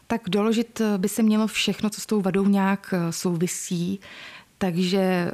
Tak 0.08 0.22
doložit 0.30 0.82
by 0.98 1.10
se 1.10 1.24
mělo 1.24 1.48
všechno, 1.48 1.90
co 1.90 2.02
s 2.02 2.06
tou 2.06 2.22
vadou 2.22 2.46
nějak 2.46 2.94
souvisí, 3.10 4.00
takže 4.58 5.32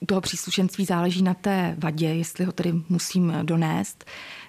u 0.00 0.06
toho 0.06 0.20
příslušenství 0.20 0.84
záleží 0.84 1.22
na 1.22 1.34
té 1.34 1.74
vadě, 1.78 2.08
jestli 2.08 2.44
ho 2.44 2.52
tedy 2.52 2.72
musím 2.88 3.32
donést. 3.42 4.04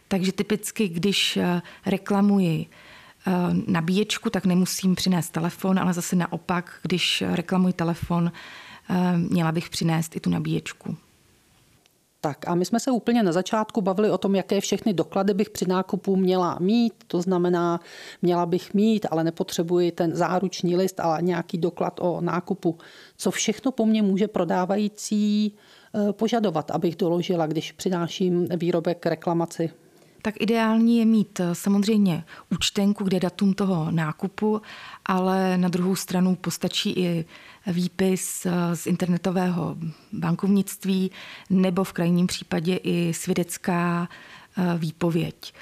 Takže 0.07 0.31
typicky, 0.31 0.87
když 0.87 1.37
eh, 1.37 1.61
reklamuji 1.85 2.65
eh, 2.65 3.31
nabíječku, 3.67 4.29
tak 4.29 4.45
nemusím 4.45 4.95
přinést 4.95 5.29
telefon, 5.29 5.79
ale 5.79 5.93
zase 5.93 6.15
naopak, 6.15 6.79
když 6.81 7.23
reklamuji 7.31 7.73
telefon, 7.73 8.31
eh, 8.89 9.17
měla 9.17 9.51
bych 9.51 9.69
přinést 9.69 10.15
i 10.15 10.19
tu 10.19 10.29
nabíječku. 10.29 10.97
Tak 12.23 12.47
a 12.47 12.55
my 12.55 12.65
jsme 12.65 12.79
se 12.79 12.91
úplně 12.91 13.23
na 13.23 13.31
začátku 13.31 13.81
bavili 13.81 14.09
o 14.09 14.17
tom, 14.17 14.35
jaké 14.35 14.61
všechny 14.61 14.93
doklady 14.93 15.33
bych 15.33 15.49
při 15.49 15.65
nákupu 15.67 16.15
měla 16.15 16.57
mít. 16.59 16.93
To 17.07 17.21
znamená, 17.21 17.79
měla 18.21 18.45
bych 18.45 18.73
mít, 18.73 19.05
ale 19.11 19.23
nepotřebuji 19.23 19.91
ten 19.91 20.15
záruční 20.15 20.75
list, 20.75 20.99
ale 20.99 21.21
nějaký 21.21 21.57
doklad 21.57 21.99
o 21.99 22.21
nákupu. 22.21 22.77
Co 23.17 23.31
všechno 23.31 23.71
po 23.71 23.85
mně 23.85 24.01
může 24.01 24.27
prodávající 24.27 25.55
eh, 25.95 26.13
požadovat, 26.13 26.71
abych 26.71 26.95
doložila, 26.95 27.47
když 27.47 27.71
přináším 27.71 28.47
výrobek 28.57 29.05
reklamaci? 29.05 29.69
Tak 30.21 30.35
ideální 30.41 30.97
je 30.97 31.05
mít 31.05 31.39
eh, 31.39 31.55
samozřejmě 31.55 32.23
účtenku, 32.49 33.03
kde 33.03 33.19
datum 33.19 33.53
toho 33.53 33.91
nákupu, 33.91 34.61
ale 35.05 35.57
na 35.57 35.69
druhou 35.69 35.95
stranu 35.95 36.35
postačí 36.35 36.91
i 36.91 37.25
výpis 37.67 38.45
eh, 38.45 38.75
z 38.75 38.87
internetového 38.87 39.77
bankovnictví 40.13 41.11
nebo 41.49 41.83
v 41.83 41.93
krajním 41.93 42.27
případě 42.27 42.79
i 42.83 43.13
svědecká 43.13 44.09
eh, 44.57 44.77
výpověď. 44.77 45.53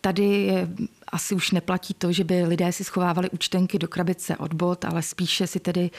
Tady 0.00 0.24
je, 0.24 0.68
asi 1.12 1.34
už 1.34 1.50
neplatí 1.50 1.94
to, 1.94 2.12
že 2.12 2.24
by 2.24 2.44
lidé 2.44 2.72
si 2.72 2.84
schovávali 2.84 3.30
účtenky 3.30 3.78
do 3.78 3.88
krabice 3.88 4.36
od 4.36 4.54
bot, 4.54 4.84
ale 4.84 5.02
spíše 5.02 5.46
si 5.46 5.60
tedy 5.60 5.90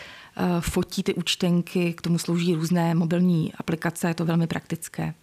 fotí 0.60 1.04
ty 1.04 1.14
účtenky, 1.14 1.94
k 1.94 2.02
tomu 2.02 2.18
slouží 2.18 2.56
různé 2.56 2.96
mobilní 2.96 3.54
aplikace, 3.54 4.08
je 4.08 4.14
to 4.14 4.26
velmi 4.26 4.48
praktické. 4.48 5.14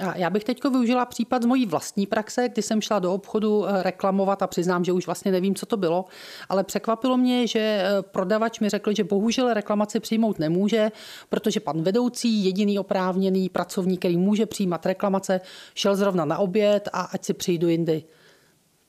A 0.00 0.16
já 0.16 0.30
bych 0.30 0.44
teď 0.44 0.64
využila 0.64 1.04
případ 1.04 1.42
z 1.42 1.46
mojí 1.46 1.66
vlastní 1.66 2.06
praxe, 2.06 2.48
kdy 2.48 2.62
jsem 2.62 2.80
šla 2.80 2.98
do 2.98 3.12
obchodu 3.12 3.68
eh, 3.68 3.82
reklamovat 3.82 4.42
a 4.42 4.46
přiznám, 4.46 4.84
že 4.84 4.92
už 4.92 5.06
vlastně 5.06 5.32
nevím, 5.32 5.54
co 5.54 5.66
to 5.66 5.76
bylo, 5.76 6.04
ale 6.48 6.64
překvapilo 6.64 7.16
mě, 7.16 7.46
že 7.46 7.58
eh, 7.60 8.02
prodavač 8.02 8.60
mi 8.60 8.68
řekl, 8.68 8.94
že 8.94 9.04
bohužel 9.04 9.54
reklamaci 9.54 10.00
přijmout 10.00 10.38
nemůže, 10.38 10.92
protože 11.28 11.60
pan 11.60 11.82
vedoucí, 11.82 12.44
jediný 12.44 12.78
oprávněný 12.78 13.48
pracovník, 13.48 13.98
který 13.98 14.16
může 14.16 14.46
přijímat 14.46 14.86
reklamace, 14.86 15.40
šel 15.74 15.96
zrovna 15.96 16.24
na 16.24 16.38
oběd 16.38 16.88
a 16.92 17.00
ať 17.00 17.24
si 17.24 17.34
přijdu 17.34 17.68
jindy. 17.68 18.04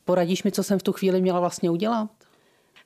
Poradíš 0.05 0.43
mi, 0.43 0.51
co 0.51 0.63
jsem 0.63 0.79
v 0.79 0.83
tu 0.83 0.93
chvíli 0.93 1.21
měla 1.21 1.39
vlastně 1.39 1.69
udělat? 1.69 2.09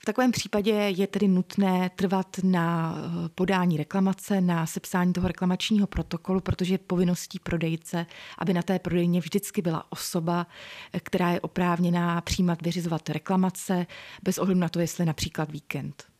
V 0.03 0.05
takovém 0.05 0.31
případě 0.31 0.71
je 0.71 1.07
tedy 1.07 1.27
nutné 1.27 1.89
trvat 1.95 2.27
na 2.43 2.95
eh, 2.97 3.29
podání 3.35 3.77
reklamace, 3.77 4.41
na 4.41 4.65
sepsání 4.65 5.13
toho 5.13 5.27
reklamačního 5.27 5.87
protokolu, 5.87 6.39
protože 6.39 6.73
je 6.73 6.77
povinností 6.77 7.39
prodejce, 7.39 8.05
aby 8.37 8.53
na 8.53 8.61
té 8.61 8.79
prodejně 8.79 9.19
vždycky 9.19 9.61
byla 9.61 9.91
osoba, 9.91 10.47
eh, 10.93 10.99
která 10.99 11.29
je 11.29 11.41
oprávněná 11.41 12.21
přijímat, 12.21 12.61
vyřizovat 12.61 13.09
reklamace, 13.09 13.87
bez 14.23 14.37
ohledu 14.37 14.59
na 14.59 14.69
to, 14.69 14.79
jestli 14.79 15.05
například 15.05 15.51
víkend. 15.51 16.12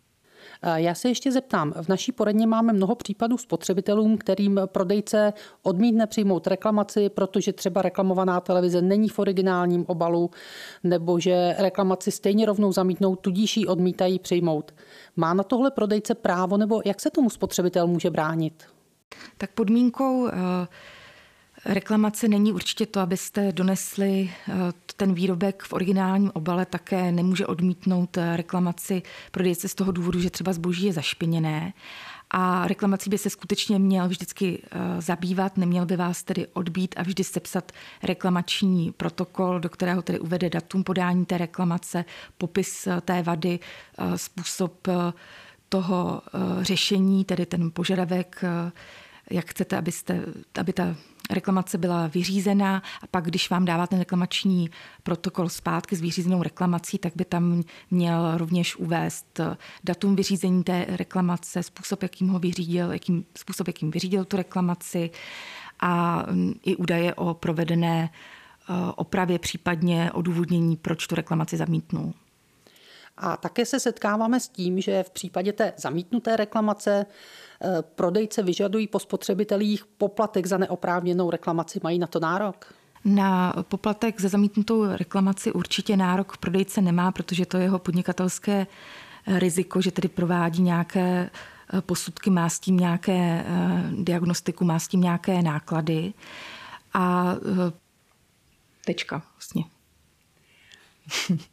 Já 0.76 0.96
se 0.96 1.08
ještě 1.08 1.32
zeptám, 1.32 1.74
v 1.82 1.90
naší 1.90 2.12
poradně 2.12 2.48
máme 2.48 2.74
mnoho 2.74 2.96
případů 2.96 3.38
spotřebitelům, 3.38 4.18
kterým 4.18 4.62
prodejce 4.66 5.34
odmítne 5.64 6.08
přijmout 6.08 6.48
reklamaci, 6.48 7.10
protože 7.10 7.54
třeba 7.54 7.82
reklamovaná 7.82 8.40
televize 8.40 8.82
není 8.82 9.10
v 9.10 9.20
originálním 9.20 9.86
obalu, 9.88 10.30
nebo 10.84 11.20
že 11.20 11.56
reklamaci 11.58 12.12
stejně 12.12 12.46
rovnou 12.46 12.72
zamítnou, 12.72 13.16
tudíž 13.16 13.58
ji 13.58 13.68
odmítají 13.68 14.20
přijmout. 14.20 14.74
Má 15.16 15.34
na 15.34 15.44
tohle 15.44 15.72
prodejce 15.72 16.16
právo, 16.16 16.58
nebo 16.58 16.82
jak 16.86 17.02
se 17.02 17.10
tomu 17.10 17.30
spotřebitel 17.30 17.88
může 17.88 18.10
bránit? 18.10 18.64
Tak 19.38 19.52
podmínkou 19.52 20.28
eh, 20.28 20.32
Reklamace 21.66 22.28
není 22.28 22.54
určitě 22.54 22.86
to, 22.86 23.00
abyste 23.00 23.52
donesli 23.52 24.32
eh, 24.50 24.54
ten 24.98 25.14
výrobek 25.14 25.64
v 25.64 25.74
originálním 25.74 26.32
obale, 26.34 26.66
také 26.66 27.12
nemůže 27.12 27.48
odmítnout 27.48 28.18
eh, 28.18 28.38
reklamaci 28.38 29.02
prodejce 29.32 29.68
z 29.68 29.76
toho 29.76 29.92
důvodu, 29.92 30.20
že 30.20 30.30
třeba 30.30 30.54
zboží 30.54 30.86
je 30.86 30.94
zašpiněné. 30.94 31.74
A 32.32 32.68
reklamací 32.68 33.10
by 33.10 33.18
se 33.18 33.30
skutečně 33.30 33.80
měl 33.80 34.08
vždycky 34.08 34.62
eh, 34.64 35.02
zabývat, 35.02 35.58
neměl 35.58 35.86
by 35.86 35.96
vás 35.96 36.24
tedy 36.24 36.48
odbít 36.48 36.96
a 36.98 37.04
vždy 37.04 37.24
sepsat 37.24 37.72
reklamační 38.04 38.92
protokol, 38.92 39.60
do 39.60 39.70
kterého 39.70 40.02
tedy 40.02 40.20
uvede 40.20 40.50
datum 40.50 40.84
podání 40.84 41.26
té 41.26 41.38
reklamace, 41.38 42.06
popis 42.38 42.88
té 43.02 43.24
vady, 43.24 43.60
způsob 44.16 44.88
toho 45.70 46.22
řešení, 46.62 47.26
tedy 47.26 47.46
ten 47.46 47.72
požadavek, 47.72 48.44
jak 49.30 49.50
chcete, 49.50 49.78
abyste, 49.78 50.26
aby 50.60 50.74
ta 50.74 50.96
reklamace 51.30 51.78
byla 51.78 52.08
vyřízená 52.08 52.84
a 53.02 53.08
pak, 53.08 53.26
když 53.26 53.50
vám 53.50 53.66
dává 53.66 53.88
ten 53.88 54.00
reklamační 54.00 54.70
protokol 55.04 55.50
zpátky 55.50 55.96
s 55.96 56.02
vyřízenou 56.02 56.44
reklamací, 56.44 56.98
tak 56.98 57.14
by 57.16 57.26
tam 57.26 57.64
měl 57.92 58.38
rovněž 58.38 58.76
uvést 58.76 59.40
datum 59.84 60.16
vyřízení 60.16 60.64
té 60.64 60.86
reklamace, 60.90 61.64
způsob, 61.64 62.04
jakým 62.04 62.28
ho 62.28 62.40
vyřídil, 62.40 62.92
jakým, 62.92 63.26
způsob, 63.38 63.68
jakým 63.68 63.92
vyřídil 63.92 64.26
tu 64.26 64.38
reklamaci 64.38 65.12
a 65.80 66.24
mm, 66.32 66.54
i 66.64 66.76
údaje 66.76 67.14
o 67.14 67.34
provedené 67.34 68.10
eh, 68.10 68.74
opravě, 68.96 69.40
případně 69.40 70.12
odůvodnění, 70.12 70.78
proč 70.78 71.08
tu 71.08 71.16
reklamaci 71.16 71.58
zamítnul. 71.58 72.14
A 73.18 73.38
také 73.38 73.66
se 73.66 73.80
setkáváme 73.80 74.40
s 74.40 74.48
tím, 74.48 74.82
že 74.82 75.04
v 75.04 75.10
případě 75.10 75.54
té 75.54 75.74
zamítnuté 75.78 76.36
reklamace 76.36 77.06
eh, 77.62 77.82
prodejce 77.82 78.44
vyžadují 78.44 78.88
po 78.88 79.00
spotřebitelích 79.00 79.86
poplatek 79.86 80.46
za 80.46 80.58
neoprávněnou 80.58 81.30
reklamaci. 81.30 81.80
Mají 81.84 82.00
na 82.00 82.08
to 82.08 82.20
nárok? 82.20 82.74
Na 83.06 83.54
poplatek 83.62 84.22
za 84.22 84.30
zamítnutou 84.30 84.86
reklamaci 84.86 85.52
určitě 85.52 85.98
nárok 85.98 86.38
prodejce 86.38 86.82
nemá, 86.82 87.12
protože 87.12 87.46
to 87.46 87.58
je 87.58 87.64
jeho 87.64 87.80
podnikatelské 87.80 88.68
eh, 89.28 89.40
riziko, 89.40 89.82
že 89.82 89.92
tedy 89.92 90.08
provádí 90.08 90.62
nějaké 90.62 91.30
eh, 91.74 91.82
posudky, 91.82 92.30
má 92.30 92.50
s 92.50 92.60
tím 92.60 92.78
nějaké 92.78 93.46
diagnostiku, 93.98 94.66
má 94.66 94.80
s 94.80 94.88
tím 94.88 95.02
nějaké 95.02 95.42
náklady. 95.42 96.14
A 96.94 97.36
tečka 98.86 99.24
vlastně. 99.36 99.64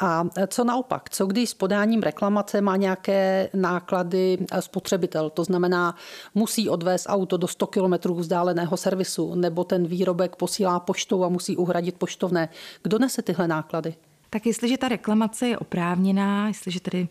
A 0.00 0.24
co 0.46 0.64
naopak? 0.64 1.10
Co 1.10 1.26
když 1.26 1.50
s 1.50 1.54
podáním 1.54 2.02
reklamace 2.02 2.60
má 2.60 2.76
nějaké 2.76 3.50
náklady 3.54 4.38
spotřebitel? 4.60 5.30
To 5.30 5.44
znamená, 5.44 5.94
musí 6.34 6.68
odvést 6.68 7.06
auto 7.08 7.36
do 7.36 7.48
100 7.48 7.66
km 7.66 8.12
vzdáleného 8.14 8.76
servisu, 8.76 9.34
nebo 9.34 9.64
ten 9.64 9.86
výrobek 9.86 10.36
posílá 10.36 10.80
poštou 10.80 11.24
a 11.24 11.28
musí 11.28 11.56
uhradit 11.56 11.94
poštovné. 11.94 12.48
Kdo 12.82 12.98
nese 12.98 13.22
tyhle 13.22 13.48
náklady? 13.48 13.94
Tak 14.30 14.46
jestliže 14.46 14.78
ta 14.78 14.88
reklamace 14.88 15.48
je 15.48 15.58
oprávněná, 15.58 16.48
jestliže 16.48 16.80
tedy 16.80 17.08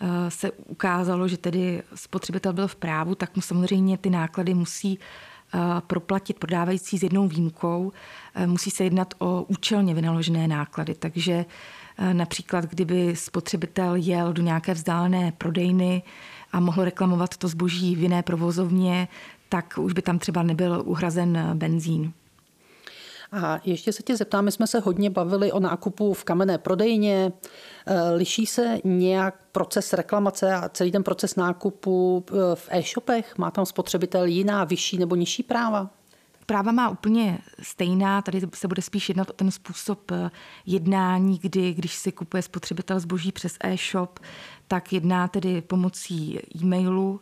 eh, 0.00 0.30
se 0.30 0.50
ukázalo, 0.50 1.28
že 1.28 1.36
tedy 1.36 1.82
spotřebitel 1.94 2.52
byl 2.52 2.68
v 2.68 2.76
právu, 2.76 3.14
tak 3.14 3.36
mu 3.36 3.42
samozřejmě 3.42 3.98
ty 3.98 4.10
náklady 4.10 4.54
musí 4.54 4.98
proplatit 5.86 6.38
prodávající 6.38 6.98
s 6.98 7.02
jednou 7.02 7.28
výjimkou. 7.28 7.92
Musí 8.46 8.70
se 8.70 8.84
jednat 8.84 9.14
o 9.18 9.42
účelně 9.42 9.94
vynaložené 9.94 10.48
náklady, 10.48 10.94
takže 10.94 11.44
například, 12.12 12.64
kdyby 12.64 13.16
spotřebitel 13.16 13.94
jel 13.94 14.32
do 14.32 14.42
nějaké 14.42 14.74
vzdálené 14.74 15.32
prodejny 15.38 16.02
a 16.52 16.60
mohl 16.60 16.84
reklamovat 16.84 17.36
to 17.36 17.48
zboží 17.48 17.96
v 17.96 18.02
jiné 18.02 18.22
provozovně, 18.22 19.08
tak 19.48 19.74
už 19.78 19.92
by 19.92 20.02
tam 20.02 20.18
třeba 20.18 20.42
nebyl 20.42 20.82
uhrazen 20.84 21.50
benzín. 21.54 22.12
A 23.32 23.60
ještě 23.64 23.92
se 23.92 24.02
tě 24.02 24.16
zeptám, 24.16 24.44
my 24.44 24.52
jsme 24.52 24.66
se 24.66 24.80
hodně 24.80 25.10
bavili 25.10 25.52
o 25.52 25.60
nákupu 25.60 26.12
v 26.12 26.24
kamenné 26.24 26.58
prodejně. 26.58 27.32
Eh, 27.86 28.10
liší 28.10 28.46
se 28.46 28.78
nějak 28.84 29.34
proces 29.52 29.92
reklamace 29.92 30.54
a 30.54 30.68
celý 30.68 30.92
ten 30.92 31.02
proces 31.02 31.36
nákupu 31.36 32.24
eh, 32.28 32.34
v 32.54 32.68
e-shopech? 32.70 33.38
Má 33.38 33.50
tam 33.50 33.66
spotřebitel 33.66 34.24
jiná, 34.24 34.64
vyšší 34.64 34.98
nebo 34.98 35.14
nižší 35.14 35.42
práva? 35.42 35.90
Práva 36.46 36.72
má 36.72 36.88
úplně 36.88 37.38
stejná, 37.62 38.22
tady 38.22 38.40
se 38.54 38.68
bude 38.68 38.82
spíš 38.82 39.08
jednat 39.08 39.30
o 39.30 39.32
ten 39.32 39.50
způsob 39.50 40.10
eh, 40.10 40.30
jednání, 40.66 41.38
kdy 41.42 41.74
když 41.74 41.94
si 41.94 42.12
kupuje 42.12 42.42
spotřebitel 42.42 43.00
zboží 43.00 43.32
přes 43.32 43.56
e-shop, 43.60 44.18
tak 44.68 44.92
jedná 44.92 45.28
tedy 45.28 45.62
pomocí 45.62 46.38
e-mailu 46.56 47.20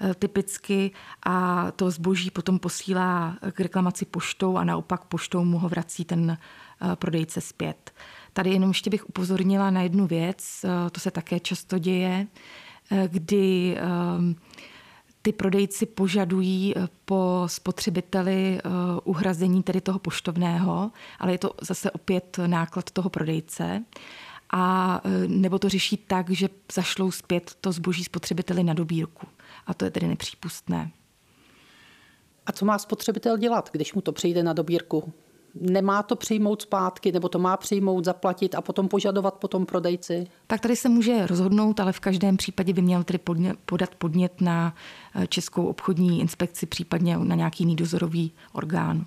eh, 0.00 0.14
typicky 0.14 0.90
a 1.26 1.66
to 1.70 1.90
zboží 1.90 2.30
potom 2.30 2.58
posílá 2.58 3.36
k 3.52 3.60
reklamaci 3.60 4.04
poštou 4.04 4.56
a 4.56 4.64
naopak 4.64 5.04
poštou 5.04 5.44
mu 5.44 5.58
ho 5.58 5.68
vrací 5.68 6.04
ten 6.04 6.30
eh, 6.30 6.96
prodejce 6.96 7.40
zpět. 7.40 7.92
Tady 8.32 8.50
jenom 8.50 8.70
ještě 8.70 8.90
bych 8.90 9.08
upozornila 9.08 9.70
na 9.70 9.82
jednu 9.82 10.06
věc, 10.06 10.64
to 10.92 11.00
se 11.00 11.10
také 11.10 11.40
často 11.40 11.78
děje, 11.78 12.26
kdy 13.06 13.76
ty 15.22 15.32
prodejci 15.32 15.86
požadují 15.86 16.74
eh, 16.76 16.88
po 17.04 17.42
spotřebiteli 17.46 18.58
eh, 18.58 18.70
uhrazení 19.04 19.62
tedy 19.62 19.80
toho 19.80 19.98
poštovného, 19.98 20.90
ale 21.18 21.32
je 21.32 21.38
to 21.38 21.50
zase 21.60 21.90
opět 21.90 22.38
náklad 22.46 22.90
toho 22.90 23.10
prodejce. 23.10 23.84
A 24.50 25.00
eh, 25.04 25.28
nebo 25.28 25.58
to 25.58 25.68
řeší 25.68 25.96
tak, 25.96 26.30
že 26.30 26.48
zašlou 26.72 27.10
zpět 27.10 27.56
to 27.60 27.72
zboží 27.72 28.04
spotřebiteli 28.04 28.62
na 28.62 28.74
dobírku. 28.74 29.26
A 29.66 29.74
to 29.74 29.84
je 29.84 29.90
tedy 29.90 30.08
nepřípustné. 30.08 30.90
A 32.46 32.52
co 32.52 32.64
má 32.64 32.78
spotřebitel 32.78 33.38
dělat, 33.38 33.70
když 33.72 33.94
mu 33.94 34.00
to 34.00 34.12
přijde 34.12 34.42
na 34.42 34.52
dobírku? 34.52 35.12
Nemá 35.54 36.02
to 36.02 36.16
přijmout 36.16 36.62
zpátky, 36.62 37.12
nebo 37.12 37.28
to 37.28 37.38
má 37.38 37.56
přijmout, 37.56 38.04
zaplatit 38.04 38.54
a 38.54 38.60
potom 38.60 38.88
požadovat 38.88 39.34
potom 39.34 39.66
prodejci? 39.66 40.26
Tak 40.46 40.60
tady 40.60 40.76
se 40.76 40.88
může 40.88 41.26
rozhodnout, 41.26 41.80
ale 41.80 41.92
v 41.92 42.00
každém 42.00 42.36
případě 42.36 42.72
by 42.72 42.82
měl 42.82 43.04
tedy 43.04 43.20
podat 43.66 43.94
podnět 43.94 44.40
na 44.40 44.74
eh, 45.14 45.26
Českou 45.26 45.66
obchodní 45.66 46.20
inspekci, 46.20 46.66
případně 46.66 47.18
na 47.18 47.34
nějaký 47.34 47.62
jiný 47.62 47.76
dozorový 47.76 48.32
orgán. 48.52 49.06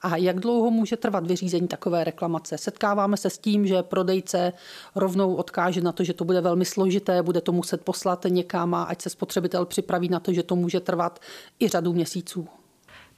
A 0.00 0.16
jak 0.16 0.40
dlouho 0.40 0.70
může 0.70 0.96
trvat 0.96 1.26
vyřízení 1.26 1.68
takové 1.68 2.04
reklamace? 2.04 2.58
Setkáváme 2.58 3.16
se 3.16 3.30
s 3.30 3.38
tím, 3.38 3.66
že 3.66 3.82
prodejce 3.82 4.52
rovnou 4.94 5.34
odkáže 5.34 5.80
na 5.80 5.92
to, 5.92 6.04
že 6.04 6.14
to 6.14 6.24
bude 6.24 6.40
velmi 6.40 6.64
složité, 6.64 7.22
bude 7.22 7.40
to 7.40 7.52
muset 7.52 7.84
poslat 7.84 8.26
někam 8.28 8.74
a 8.74 8.82
ať 8.82 9.02
se 9.02 9.10
spotřebitel 9.10 9.66
připraví 9.66 10.08
na 10.08 10.20
to, 10.20 10.32
že 10.32 10.42
to 10.42 10.56
může 10.56 10.80
trvat 10.80 11.20
i 11.60 11.68
řadu 11.68 11.92
měsíců 11.92 12.48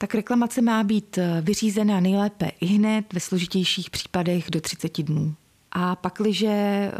tak 0.01 0.15
reklamace 0.15 0.61
má 0.61 0.83
být 0.83 1.17
eh, 1.17 1.41
vyřízena 1.41 1.99
nejlépe 1.99 2.51
i 2.61 2.65
hned, 2.65 3.13
ve 3.13 3.19
složitějších 3.19 3.89
případech 3.89 4.51
do 4.51 4.61
30 4.61 5.03
dnů. 5.03 5.35
A 5.71 5.95
pakliže 5.95 6.47
eh, 6.47 6.91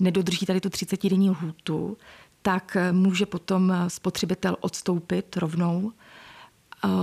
nedodrží 0.00 0.46
tady 0.46 0.60
tu 0.60 0.68
30-denní 0.68 1.30
lhůtu, 1.30 1.96
tak 2.42 2.76
eh, 2.76 2.92
může 2.92 3.26
potom 3.26 3.72
spotřebitel 3.88 4.56
odstoupit 4.60 5.36
rovnou 5.36 5.92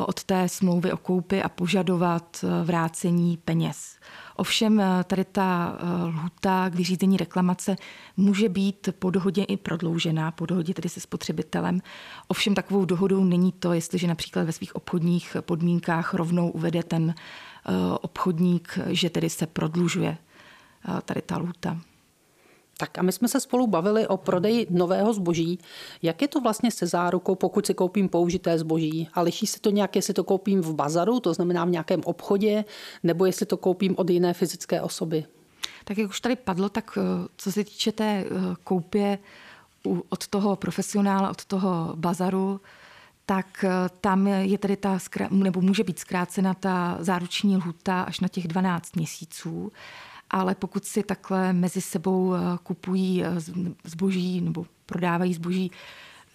od 0.06 0.24
té 0.24 0.50
smlouvy 0.50 0.91
o 0.91 0.98
koupi 0.98 1.43
a 1.43 1.50
požadovat 1.50 2.46
vrácení 2.63 3.38
peněz. 3.38 3.98
Ovšem 4.36 4.82
tady 5.04 5.26
ta 5.26 5.78
lhuta 6.06 6.69
k 6.69 6.76
vyřízení 6.76 7.17
reklamace 7.17 7.76
může 8.17 8.50
být 8.50 8.89
po 9.00 9.10
dohodě 9.10 9.43
i 9.43 9.58
prodloužená, 9.58 10.32
po 10.32 10.46
dohodě 10.46 10.74
tedy 10.74 10.89
se 10.89 11.00
spotřebitelem. 11.00 11.82
Ovšem 12.28 12.56
takovou 12.56 12.86
dohodou 12.86 13.24
není 13.24 13.52
to, 13.52 13.74
jestliže 13.74 14.08
například 14.08 14.43
ve 14.43 14.52
svých 14.52 14.76
obchodních 14.76 15.38
podmínkách 15.41 16.13
rovnou 16.13 16.50
uvede 16.50 16.84
ten 16.84 17.15
obchodník, 18.02 18.80
že 18.88 19.10
tedy 19.10 19.30
se 19.30 19.48
prodlužuje 19.48 20.17
tady 21.06 21.22
ta 21.22 21.38
lhuta. 21.38 21.78
Tak 22.78 22.98
a 22.98 23.02
my 23.02 23.12
jsme 23.12 23.28
se 23.28 23.40
spolu 23.40 23.68
bavili 23.68 24.08
o 24.08 24.18
prodeji 24.18 24.68
nového 24.70 25.14
zboží. 25.14 25.60
Jak 26.02 26.22
je 26.22 26.28
to 26.28 26.42
vlastně 26.42 26.72
se 26.72 26.88
zárukou, 26.88 27.36
pokud 27.36 27.66
si 27.66 27.74
koupím 27.74 28.10
použité 28.10 28.60
zboží? 28.60 29.10
A 29.14 29.22
liší 29.22 29.48
se 29.48 29.60
to 29.60 29.70
nějak, 29.70 29.96
jestli 29.96 30.14
to 30.14 30.24
koupím 30.24 30.62
v 30.62 30.74
bazaru, 30.74 31.20
to 31.20 31.34
znamená 31.34 31.66
v 31.66 31.70
nějakém 31.70 32.02
obchodě, 32.06 32.66
nebo 33.04 33.26
jestli 33.26 33.46
to 33.46 33.58
koupím 33.58 33.96
od 33.98 34.10
jiné 34.10 34.34
fyzické 34.34 34.82
osoby? 34.82 35.26
Tak 35.84 35.98
jak 35.98 36.10
už 36.10 36.22
tady 36.22 36.36
padlo, 36.36 36.70
tak 36.70 36.98
eh, 36.98 37.28
co 37.38 37.52
se 37.52 37.64
týče 37.64 37.92
té 37.92 38.06
eh, 38.26 38.26
koupě 38.64 39.20
od 40.10 40.28
toho 40.28 40.56
profesionála, 40.56 41.30
od 41.30 41.46
toho 41.46 41.94
bazaru, 41.96 42.62
tak 43.26 43.64
eh, 43.64 43.70
tam 44.02 44.28
je 44.28 44.58
tedy 44.58 44.78
ta, 44.78 45.00
nebo 45.30 45.62
může 45.62 45.84
být 45.84 46.00
zkrácena 46.00 46.54
ta 46.54 46.98
záruční 47.00 47.58
lhuta 47.58 48.02
až 48.02 48.20
na 48.20 48.28
těch 48.28 48.48
12 48.48 48.96
měsíců 48.96 49.72
ale 50.34 50.56
pokud 50.56 50.86
si 50.86 51.04
takhle 51.04 51.54
mezi 51.54 51.82
sebou 51.82 52.34
eh, 52.34 52.39
kupují 52.63 53.24
eh, 53.24 53.30
zboží 53.84 54.41
nebo 54.41 54.65
prodávají 54.86 55.34
zboží 55.34 55.72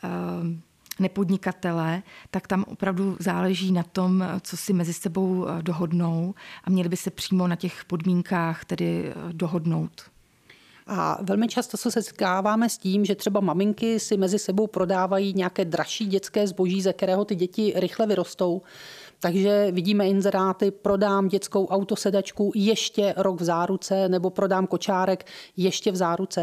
eh, 0.05 0.09
nepodnikatele, 0.99 2.03
tak 2.31 2.47
tam 2.47 2.65
opravdu 2.69 3.17
záleží 3.21 3.73
na 3.73 3.83
tom, 3.83 4.25
co 4.41 4.57
si 4.57 4.73
mezi 4.73 4.93
sebou 4.93 5.47
dohodnou 5.61 6.35
a 6.65 6.71
měli 6.71 6.89
by 6.89 6.97
se 6.97 7.11
přímo 7.11 7.49
na 7.49 7.57
těch 7.57 7.85
podmínkách 7.85 8.65
tedy 8.65 9.13
dohodnout. 9.33 10.03
A 10.87 11.19
velmi 11.23 11.49
často 11.49 11.77
se 11.77 11.91
setkáváme 11.91 12.69
s 12.69 12.79
tím, 12.79 13.05
že 13.05 13.15
třeba 13.15 13.41
maminky 13.41 14.01
si 14.01 14.17
mezi 14.17 14.39
sebou 14.39 14.67
prodávají 14.67 15.35
nějaké 15.35 15.65
dražší 15.65 16.07
dětské 16.07 16.47
zboží, 16.47 16.83
ze 16.83 16.93
kterého 16.93 17.25
ty 17.25 17.35
děti 17.35 17.73
rychle 17.77 18.07
vyrostou. 18.07 18.63
Takže 19.21 19.69
vidíme 19.73 20.09
inzeráty, 20.09 20.71
prodám 20.71 21.29
dětskou 21.29 21.67
autosedačku 21.67 22.53
ještě 22.55 23.15
rok 23.17 23.41
v 23.41 23.45
záruce 23.45 24.09
nebo 24.09 24.31
prodám 24.31 24.67
kočárek 24.67 25.27
ještě 25.57 25.93
v 25.93 25.97
záruce. 25.97 26.41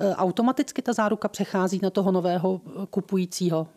E, 0.00 0.14
automaticky 0.14 0.82
ta 0.82 0.92
záruka 0.92 1.28
přechází 1.28 1.80
na 1.82 1.90
toho 1.90 2.12
nového 2.12 2.60
kupujícího. 2.90 3.68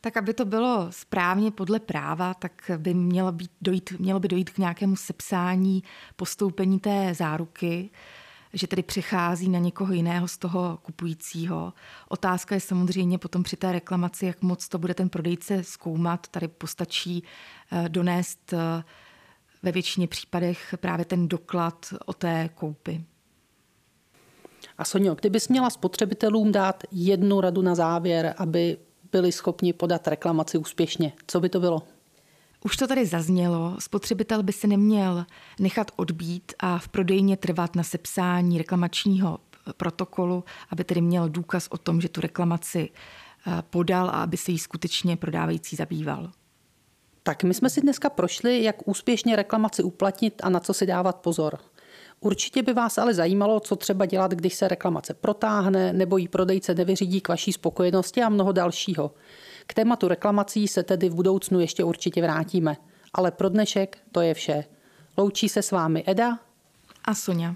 Tak 0.00 0.16
aby 0.16 0.34
to 0.34 0.44
bylo 0.44 0.86
správně 0.90 1.50
podle 1.50 1.80
práva, 1.80 2.34
tak 2.34 2.52
by 2.76 2.94
mělo, 2.94 3.32
být 3.32 3.50
dojít, 3.60 3.92
mělo 3.98 4.20
by 4.20 4.28
dojít 4.28 4.50
k 4.50 4.58
nějakému 4.58 4.96
sepsání, 4.96 5.82
postoupení 6.16 6.80
té 6.80 7.14
záruky. 7.14 7.90
Že 8.52 8.66
tedy 8.66 8.82
přechází 8.82 9.48
na 9.48 9.58
někoho 9.58 9.92
jiného 9.92 10.28
z 10.28 10.38
toho 10.38 10.78
kupujícího. 10.82 11.72
Otázka 12.08 12.54
je 12.54 12.60
samozřejmě 12.60 13.18
potom 13.18 13.42
při 13.42 13.56
té 13.56 13.72
reklamaci, 13.72 14.26
jak 14.26 14.42
moc 14.42 14.68
to 14.68 14.78
bude 14.78 14.94
ten 14.94 15.08
prodejce 15.08 15.64
zkoumat. 15.64 16.28
Tady 16.28 16.48
postačí 16.48 17.24
eh, 17.72 17.88
donést 17.88 18.52
eh, 18.52 18.84
ve 19.62 19.72
většině 19.72 20.08
případech 20.08 20.74
právě 20.80 21.04
ten 21.04 21.28
doklad 21.28 21.86
o 22.06 22.12
té 22.12 22.50
koupi. 22.54 23.04
A 24.78 24.84
Sonio, 24.84 25.14
kdybys 25.14 25.48
měla 25.48 25.70
spotřebitelům 25.70 26.52
dát 26.52 26.82
jednu 26.90 27.40
radu 27.40 27.62
na 27.62 27.74
závěr, 27.74 28.34
aby 28.36 28.76
byli 29.12 29.32
schopni 29.32 29.72
podat 29.72 30.08
reklamaci 30.08 30.58
úspěšně, 30.58 31.12
co 31.26 31.40
by 31.40 31.48
to 31.48 31.60
bylo? 31.60 31.82
Už 32.64 32.76
to 32.76 32.86
tady 32.86 33.06
zaznělo, 33.06 33.76
spotřebitel 33.78 34.42
by 34.42 34.52
se 34.52 34.66
neměl 34.66 35.26
nechat 35.60 35.90
odbít 35.96 36.52
a 36.58 36.78
v 36.78 36.88
prodejně 36.88 37.36
trvat 37.36 37.76
na 37.76 37.82
sepsání 37.82 38.58
reklamačního 38.58 39.38
protokolu, 39.76 40.44
aby 40.70 40.84
tedy 40.84 41.00
měl 41.00 41.28
důkaz 41.28 41.68
o 41.70 41.78
tom, 41.78 42.00
že 42.00 42.08
tu 42.08 42.20
reklamaci 42.20 42.88
eh, 43.46 43.62
podal 43.70 44.08
a 44.08 44.22
aby 44.22 44.36
se 44.36 44.52
jí 44.52 44.58
skutečně 44.58 45.16
prodávající 45.16 45.76
zabýval. 45.76 46.30
Tak 47.22 47.44
my 47.44 47.54
jsme 47.54 47.70
si 47.70 47.80
dneska 47.80 48.10
prošli, 48.10 48.62
jak 48.62 48.88
úspěšně 48.88 49.36
reklamaci 49.36 49.82
uplatnit 49.82 50.40
a 50.42 50.48
na 50.48 50.60
co 50.60 50.74
si 50.74 50.86
dávat 50.86 51.16
pozor. 51.16 51.58
Určitě 52.20 52.62
by 52.62 52.72
vás 52.72 52.98
ale 52.98 53.14
zajímalo, 53.14 53.60
co 53.60 53.76
třeba 53.76 54.06
dělat, 54.06 54.30
když 54.30 54.54
se 54.54 54.68
reklamace 54.68 55.14
protáhne 55.14 55.92
nebo 55.92 56.16
jí 56.16 56.28
prodejce 56.28 56.74
nevyřídí 56.74 57.20
k 57.20 57.28
vaší 57.28 57.52
spokojenosti 57.52 58.22
a 58.22 58.28
mnoho 58.28 58.52
dalšího. 58.52 59.10
K 59.70 59.74
tématu 59.74 60.08
reklamací 60.08 60.68
se 60.68 60.82
tedy 60.82 61.08
v 61.08 61.14
budoucnu 61.14 61.60
ještě 61.60 61.84
určitě 61.84 62.22
vrátíme. 62.22 62.76
Ale 63.14 63.30
pro 63.30 63.48
dnešek 63.48 63.98
to 64.12 64.20
je 64.20 64.34
vše. 64.34 64.64
Loučí 65.16 65.48
se 65.48 65.62
s 65.62 65.70
vámi 65.70 66.04
Eda 66.06 66.38
a 67.04 67.14
Sonja. 67.14 67.54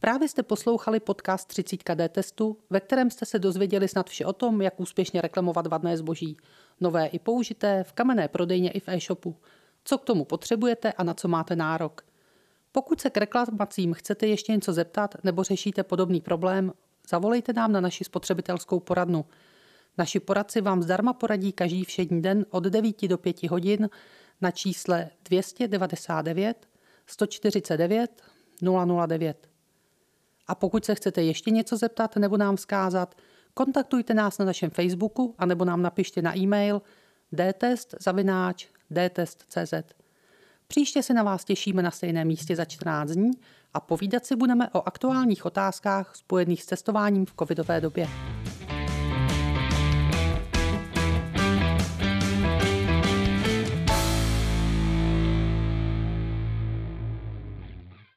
Právě 0.00 0.28
jste 0.28 0.42
poslouchali 0.42 1.00
podcast 1.00 1.48
30 1.48 1.94
D 1.94 2.08
testu, 2.08 2.56
ve 2.70 2.80
kterém 2.80 3.10
jste 3.10 3.26
se 3.26 3.38
dozvěděli 3.38 3.88
snad 3.88 4.10
vše 4.10 4.26
o 4.26 4.32
tom, 4.32 4.62
jak 4.62 4.80
úspěšně 4.80 5.20
reklamovat 5.20 5.66
vadné 5.66 5.96
zboží. 5.96 6.36
Nové 6.80 7.06
i 7.06 7.18
použité, 7.18 7.84
v 7.84 7.92
kamenné 7.92 8.28
prodejně 8.28 8.70
i 8.70 8.80
v 8.80 8.88
e-shopu. 8.88 9.36
Co 9.84 9.98
k 9.98 10.04
tomu 10.04 10.24
potřebujete 10.24 10.92
a 10.92 11.02
na 11.02 11.14
co 11.14 11.28
máte 11.28 11.56
nárok. 11.56 12.04
Pokud 12.72 13.00
se 13.00 13.10
k 13.10 13.16
reklamacím 13.16 13.94
chcete 13.94 14.26
ještě 14.26 14.52
něco 14.52 14.72
zeptat 14.72 15.14
nebo 15.24 15.42
řešíte 15.42 15.82
podobný 15.82 16.20
problém, 16.20 16.72
zavolejte 17.08 17.52
nám 17.52 17.72
na 17.72 17.80
naši 17.80 18.04
spotřebitelskou 18.04 18.80
poradnu. 18.80 19.24
Naši 19.98 20.20
poradci 20.20 20.60
vám 20.60 20.82
zdarma 20.82 21.12
poradí 21.12 21.52
každý 21.52 21.84
všední 21.84 22.22
den 22.22 22.46
od 22.50 22.64
9 22.64 23.08
do 23.08 23.18
5 23.18 23.42
hodin 23.42 23.90
na 24.40 24.50
čísle 24.50 25.10
299 25.24 26.68
149 27.06 28.22
009. 29.06 29.48
A 30.46 30.54
pokud 30.54 30.84
se 30.84 30.94
chcete 30.94 31.22
ještě 31.22 31.50
něco 31.50 31.76
zeptat 31.76 32.16
nebo 32.16 32.36
nám 32.36 32.56
vzkázat, 32.56 33.14
kontaktujte 33.54 34.14
nás 34.14 34.38
na 34.38 34.44
našem 34.44 34.70
Facebooku 34.70 35.34
a 35.38 35.46
nebo 35.46 35.64
nám 35.64 35.82
napište 35.82 36.22
na 36.22 36.38
e-mail 36.38 36.82
dtest.cz. 37.36 39.74
Příště 40.66 41.02
se 41.02 41.14
na 41.14 41.22
vás 41.22 41.44
těšíme 41.44 41.82
na 41.82 41.90
stejném 41.90 42.28
místě 42.28 42.56
za 42.56 42.64
14 42.64 43.10
dní 43.10 43.30
a 43.74 43.80
povídat 43.80 44.26
si 44.26 44.36
budeme 44.36 44.68
o 44.68 44.88
aktuálních 44.88 45.44
otázkách 45.44 46.16
spojených 46.16 46.62
s 46.62 46.66
testováním 46.66 47.26
v 47.26 47.34
covidové 47.38 47.80
době. 47.80 48.08